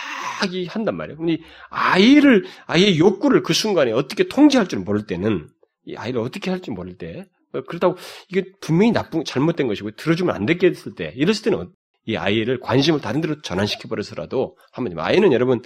[0.67, 1.17] 한단 말이에요.
[1.17, 1.37] 근데
[1.69, 5.49] 아이를 아이의 욕구를 그 순간에 어떻게 통제할 줄 모를 때는
[5.85, 7.25] 이 아이를 어떻게 할지 모를 때
[7.67, 7.97] 그렇다고
[8.29, 11.71] 이게 분명히 나쁜 잘못된 것이고 들어주면 안 됐을 때 이랬을 때는
[12.05, 15.61] 이 아이를 관심을 다른 데로 전환시켜 버려서라도 한번 아이는 여러분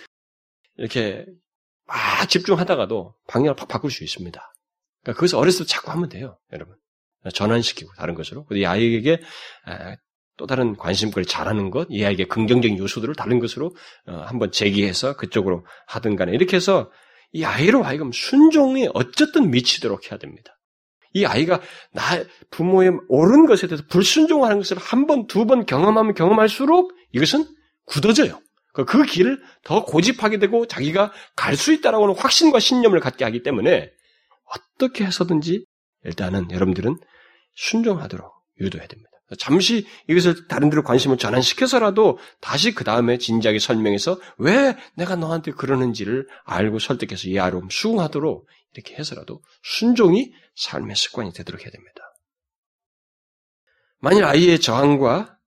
[0.78, 1.26] 이렇게
[1.88, 4.54] 막 집중하다가도 방향을 팍 바꿀 수 있습니다.
[5.08, 6.76] 그러니까 그것을 어렸을 때 자꾸 하면 돼요, 여러분.
[7.34, 8.46] 전환시키고 다른 것으로.
[8.52, 9.22] 이 아이에게
[10.36, 15.66] 또 다른 관심거리 잘하는 것, 이 아이에게 긍정적인 요소들을 다른 것으로 어, 한번 제기해서 그쪽으로
[15.88, 16.92] 하든 간에 이렇게 해서
[17.32, 20.60] 이 아이로 하여금 순종에 어쨌든 미치도록 해야 됩니다.
[21.14, 21.60] 이 아이가
[21.92, 22.04] 나
[22.52, 27.46] 부모의 옳은 것에 대해서 불순종하는 것을 한 번, 두 번 경험하면 경험할수록 이것은
[27.86, 28.40] 굳어져요.
[28.74, 33.42] 그, 그 길을 더 고집하게 되고 자기가 갈 수 있다라고 하는 확신과 신념을 갖게 하기
[33.42, 33.90] 때문에
[34.54, 35.66] 어떻게 해서든지
[36.04, 36.98] 일단은 여러분들은
[37.56, 39.10] 순종하도록 유도해야 됩니다.
[39.38, 46.28] 잠시 이것을 다른 데로 관심을 전환시켜서라도 다시 그 다음에 진지하게 설명해서 왜 내가 너한테 그러는지를
[46.46, 52.02] 알고 설득해서 이해하러 수긍하도록 이렇게 해서라도 순종이 삶의 습관이 되도록 해야 됩니다.
[54.00, 55.38] 만일 아이의 저항과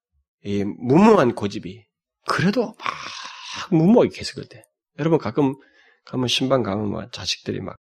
[0.45, 1.85] 이 무모한 고집이
[2.27, 4.63] 그래도 막 무모하게 계속할 때
[4.99, 5.55] 여러분 가끔
[6.05, 7.77] 가면 신방 가면 막 자식들이 막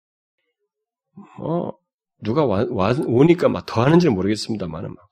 [1.37, 1.77] 뭐
[2.23, 5.09] 누가 와, 와 오니까 막 더 하는지는 모르겠습니다만은 막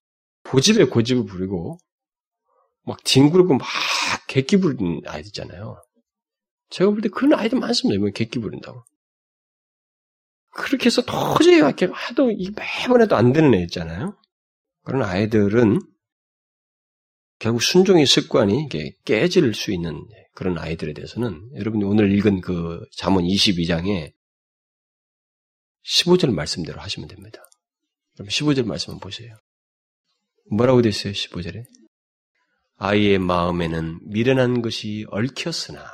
[0.50, 1.78] 고집에 고집을 부리고
[2.84, 3.68] 막 뒹굴고 막
[4.28, 5.82] 객기 부리는 아이들 있잖아요.
[6.70, 8.00] 제가 볼 때 그런 아이들 많습니다.
[8.00, 8.84] 뭐 객기 부린다고.
[10.52, 14.18] 그렇게 해서 도저히 이렇게 하도 매번 해도 안 되는 애 있잖아요.
[14.84, 15.80] 그런 아이들은
[17.40, 18.70] 결국 순종의 습관이
[19.04, 24.14] 깨질 수 있는 그런 아이들에 대해서는 여러분이 오늘 읽은 그 잠언 22장에
[25.86, 27.40] 15절 말씀대로 하시면 됩니다.
[28.16, 29.36] 그럼 15절 말씀 한번 보세요.
[30.52, 31.14] 뭐라고 되어 있어요?
[31.14, 31.64] 15절에?
[32.78, 35.86] 아이의 마음에는 미련한 것이 얽혔으나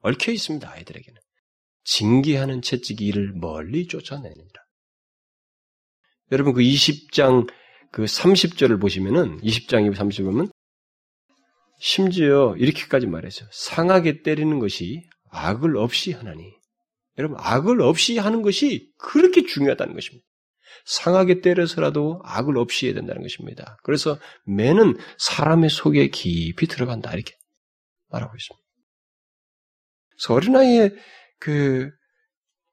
[0.00, 0.70] 얽혀 있습니다.
[0.70, 1.20] 아이들에게는.
[1.84, 4.62] 징계하는 채찍이 이를 멀리 쫓아내느니라.
[6.30, 7.48] 여러분 그 20장
[7.90, 10.50] 그 30절을 보시면은 20장 30절 보면
[11.78, 13.48] 심지어 이렇게까지 말했어요.
[13.52, 16.61] 상하게 때리는 것이 악을 없이 하나니.
[17.18, 20.26] 여러분 악을 없이 하는 것이 그렇게 중요하다는 것입니다.
[20.84, 23.78] 상하게 때려서라도 악을 없이 해야 된다는 것입니다.
[23.82, 27.34] 그래서 매는 사람의 속에 깊이 들어간다 이렇게
[28.10, 28.62] 말하고 있습니다.
[30.10, 30.96] 그래서 어린아이의
[31.38, 31.90] 그,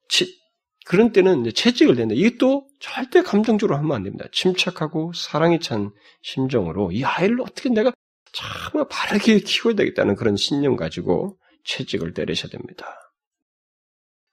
[0.08, 0.40] 치,
[0.86, 2.16] 그런 때는 이제 채찍을 댄다.
[2.16, 4.26] 이것도 절대 감정적으로 하면 안 됩니다.
[4.32, 5.92] 침착하고 사랑이 찬
[6.24, 7.92] 심정으로 이 아이를 어떻게 내가
[8.32, 13.09] 정말 바르게 키워야 되겠다는 그런 신념 가지고 채찍을 때리셔야 됩니다.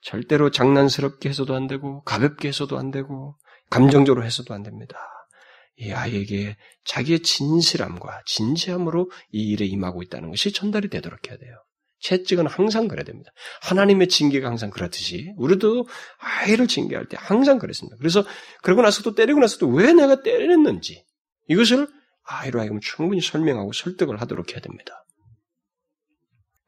[0.06, 3.36] 절대로 장난스럽게 해서도 안 되고, 가볍게 해서도 안 되고,
[3.70, 4.96] 감정적으로 해서도 안 됩니다.
[5.78, 11.56] 이 아이에게 자기의 진실함과 진지함으로 이 일에 임하고 있다는 것이 전달이 되도록 해야 돼요.
[11.98, 13.32] 채찍은 항상 그래야 됩니다.
[13.62, 15.88] 하나님의 징계가 항상 그렇듯이 우리도
[16.18, 17.96] 아이를 징계할 때 항상 그랬습니다.
[17.98, 18.24] 그래서
[18.62, 21.04] 그러고 나서도 때리고 나서도 왜 내가 때렸는지
[21.48, 21.88] 이것을
[22.22, 25.04] 아이로 하여금 충분히 설명하고 설득을 하도록 해야 됩니다.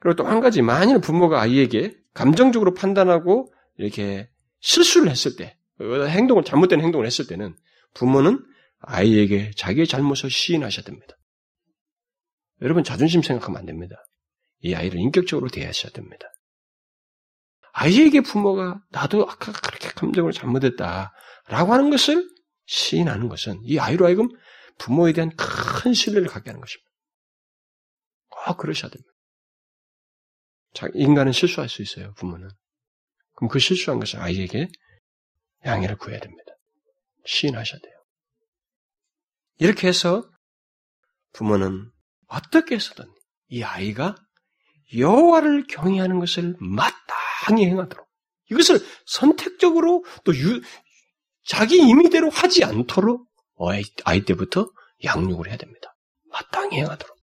[0.01, 6.81] 그리고 또 한 가지 만일 부모가 아이에게 감정적으로 판단하고 이렇게 실수를 했을 때 행동을 잘못된
[6.81, 7.57] 행동을 했을 때는
[7.95, 8.45] 부모는
[8.81, 11.17] 아이에게 자기의 잘못을 시인하셔야 됩니다.
[12.61, 13.95] 여러분 자존심 생각하면 안 됩니다.
[14.59, 16.27] 이 아이를 인격적으로 대하셔야 됩니다.
[17.71, 21.13] 아이에게 부모가 나도 아까 그렇게 감정을 잘못했다
[21.47, 22.29] 라고 하는 것을
[22.67, 24.29] 시인하는 것은 이 아이로 하여금
[24.79, 26.91] 부모에 대한 큰 신뢰를 갖게 하는 것입니다.
[28.29, 29.13] 꼭 그러셔야 됩니다.
[30.79, 32.49] 자, 인간은 실수할 수 있어요, 부모는.
[33.35, 34.69] 그럼 그 실수한 것을 아이에게
[35.65, 36.53] 양해를 구해야 됩니다.
[37.27, 37.95] 시인하셔야 돼요.
[39.59, 40.23] 이렇게 해서
[41.33, 41.91] 부모는
[42.29, 43.13] 어떻게 해서든
[43.49, 44.15] 이 아이가
[44.97, 48.07] 여호와를 경외하는 것을 마땅히 행하도록
[48.49, 50.63] 이것을 선택적으로 또 유,
[51.45, 53.27] 자기 임의대로 하지 않도록
[54.05, 54.71] 아이 때부터
[55.03, 55.97] 양육을 해야 됩니다.
[56.31, 57.18] 마땅히 행하도록.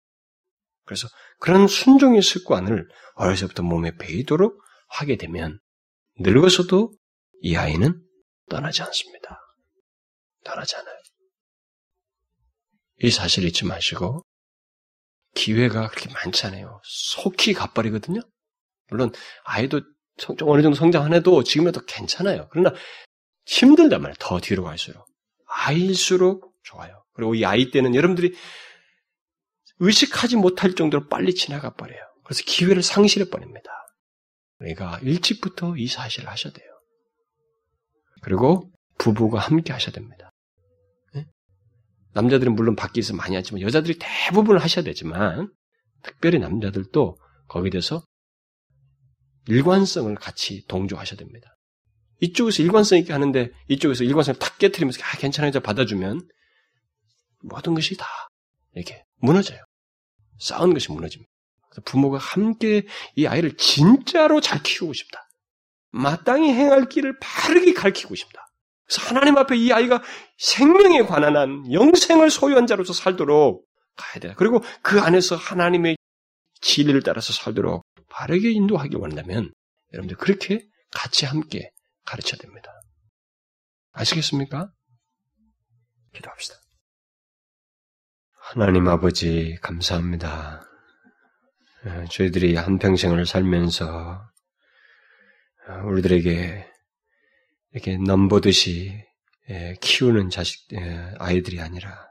[0.92, 1.08] 그래서
[1.40, 5.58] 그런 순종의 습관을 어려서부터 몸에 배이도록 하게 되면
[6.20, 6.92] 늙어서도
[7.40, 8.06] 이 아이는
[8.50, 9.40] 떠나지 않습니다.
[10.44, 10.98] 떠나지 않아요.
[13.04, 14.26] 이 사실 잊지 마시고
[15.34, 16.82] 기회가 그렇게 많지 않아요.
[16.84, 18.20] 속히 가버리거든요.
[18.90, 19.14] 물론
[19.46, 19.80] 아이도
[20.18, 22.50] 좀 어느 정도 성장 안 해도 지금에도 괜찮아요.
[22.52, 22.74] 그러나
[23.46, 24.16] 힘들단 말이에요.
[24.20, 25.06] 더 뒤로 갈수록.
[25.48, 27.06] 아이일수록 좋아요.
[27.14, 28.36] 그리고 이 아이 때는 여러분들이
[29.82, 32.00] 의식하지 못할 정도로 빨리 지나가 버려요.
[32.24, 33.70] 그래서 기회를 상실해 버립니다.
[34.60, 36.68] 그러니까 일찍부터 이 사실을 하셔야 돼요.
[38.22, 40.30] 그리고 부부가 함께 하셔야 됩니다.
[41.16, 41.26] 네?
[42.14, 45.52] 남자들은 물론 밖에서 많이 하지만 여자들이 대부분을 하셔야 되지만
[46.04, 47.18] 특별히 남자들도
[47.48, 48.06] 거기에 대해서
[49.48, 51.56] 일관성을 같이 동조하셔야 됩니다.
[52.20, 55.60] 이쪽에서 일관성 있게 하는데 이쪽에서 일관성을 탁 깨뜨리면서 아, 괜찮아요.
[55.60, 56.22] 받아주면
[57.42, 58.06] 모든 것이 다
[58.76, 59.60] 이렇게 무너져요.
[60.42, 61.32] 쌓은 것이 무너집니다.
[61.86, 62.86] 부모가 함께
[63.16, 65.30] 이 아이를 진짜로 잘 키우고 싶다.
[65.92, 68.48] 마땅히 행할 길을 바르게 가르치고 싶다.
[68.86, 70.02] 그래서 하나님 앞에 이 아이가
[70.38, 73.66] 생명에 관한 한 영생을 소유한 자로서 살도록
[73.96, 74.34] 가야 돼.
[74.36, 75.96] 그리고 그 안에서 하나님의
[76.60, 79.54] 진리를 따라서 살도록 바르게 인도하길 원한다면
[79.94, 81.72] 여러분들 그렇게 같이 함께
[82.06, 82.72] 가르쳐야 됩니다.
[83.94, 84.72] 아시겠습니까?
[86.14, 86.61] 기도합시다.
[88.54, 90.62] 하나님 아버지, 감사합니다.
[91.86, 94.30] 예, 저희들이 한평생을 살면서
[95.70, 96.68] 어, 우리들에게
[97.72, 99.06] 이렇게 넘보듯이
[99.50, 102.10] 예, 키우는 자식, 예, 아이들이 아니라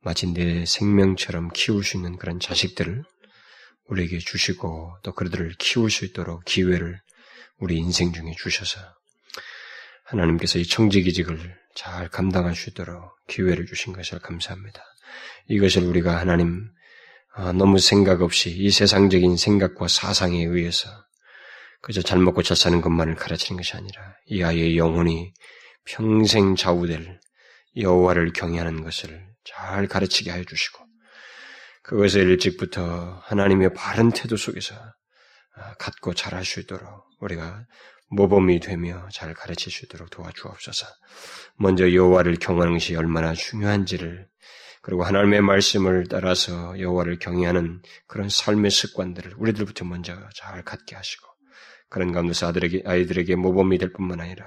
[0.00, 3.04] 마치 내 생명처럼 키울 수 있는 그런 자식들을
[3.88, 7.02] 우리에게 주시고 또 그들을 키울 수 있도록 기회를
[7.58, 8.80] 우리 인생 중에 주셔서
[10.06, 14.82] 하나님께서 이 청지기직을 잘 감당할 수 있도록 기회를 주신 것을 감사합니다.
[15.48, 16.68] 이것을 우리가 하나님
[17.34, 20.88] 아, 너무 생각 없이 이 세상적인 생각과 사상에 의해서
[21.80, 25.32] 그저 잘 먹고 잘 사는 것만을 가르치는 것이 아니라 이 아이의 영혼이
[25.84, 27.18] 평생 좌우될
[27.76, 30.84] 여호와를 경외하는 것을 잘 가르치게 하여 주시고
[31.82, 34.74] 그것을 일찍부터 하나님의 바른 태도 속에서
[35.54, 37.66] 아, 갖고 잘할 수 있도록 우리가
[38.08, 40.86] 모범이 되며 잘 가르칠 수 있도록 도와주옵소서.
[41.56, 44.28] 먼저 여호와를 경하는 것이 얼마나 중요한지를
[44.82, 51.26] 그리고 하나님의 말씀을 따라서 여호와를 경외하는 그런 삶의 습관들을 우리들부터 먼저 잘 갖게 하시고
[51.88, 54.46] 그런 가운데서 아들에게 아이들에게 모범이 될 뿐만 아니라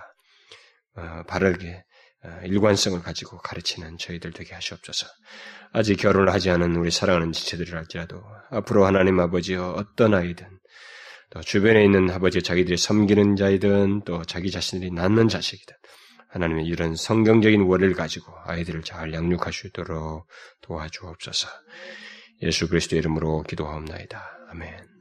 [0.97, 1.83] 어, 바르게
[2.25, 5.07] 어, 일관성을 가지고 가르치는 저희들 되게 하시옵소서.
[5.71, 10.47] 아직 결혼을 하지 않은 우리 사랑하는 지체들이랄지라도 앞으로 하나님 아버지여 어떤 아이든
[11.31, 15.75] 또 주변에 있는 아버지 자기들이 섬기는 자이든 또 자기 자신들이 낳는 자식이든
[16.35, 19.13] 하나님의 이런 성경적인 원리를 가지고 아이들을 잘
[19.67, 20.27] 있도록
[20.61, 21.47] 도와주옵소서.
[22.41, 24.21] 예수 그리스도 이름으로 기도하옵나이다.
[24.49, 24.94] 아멘.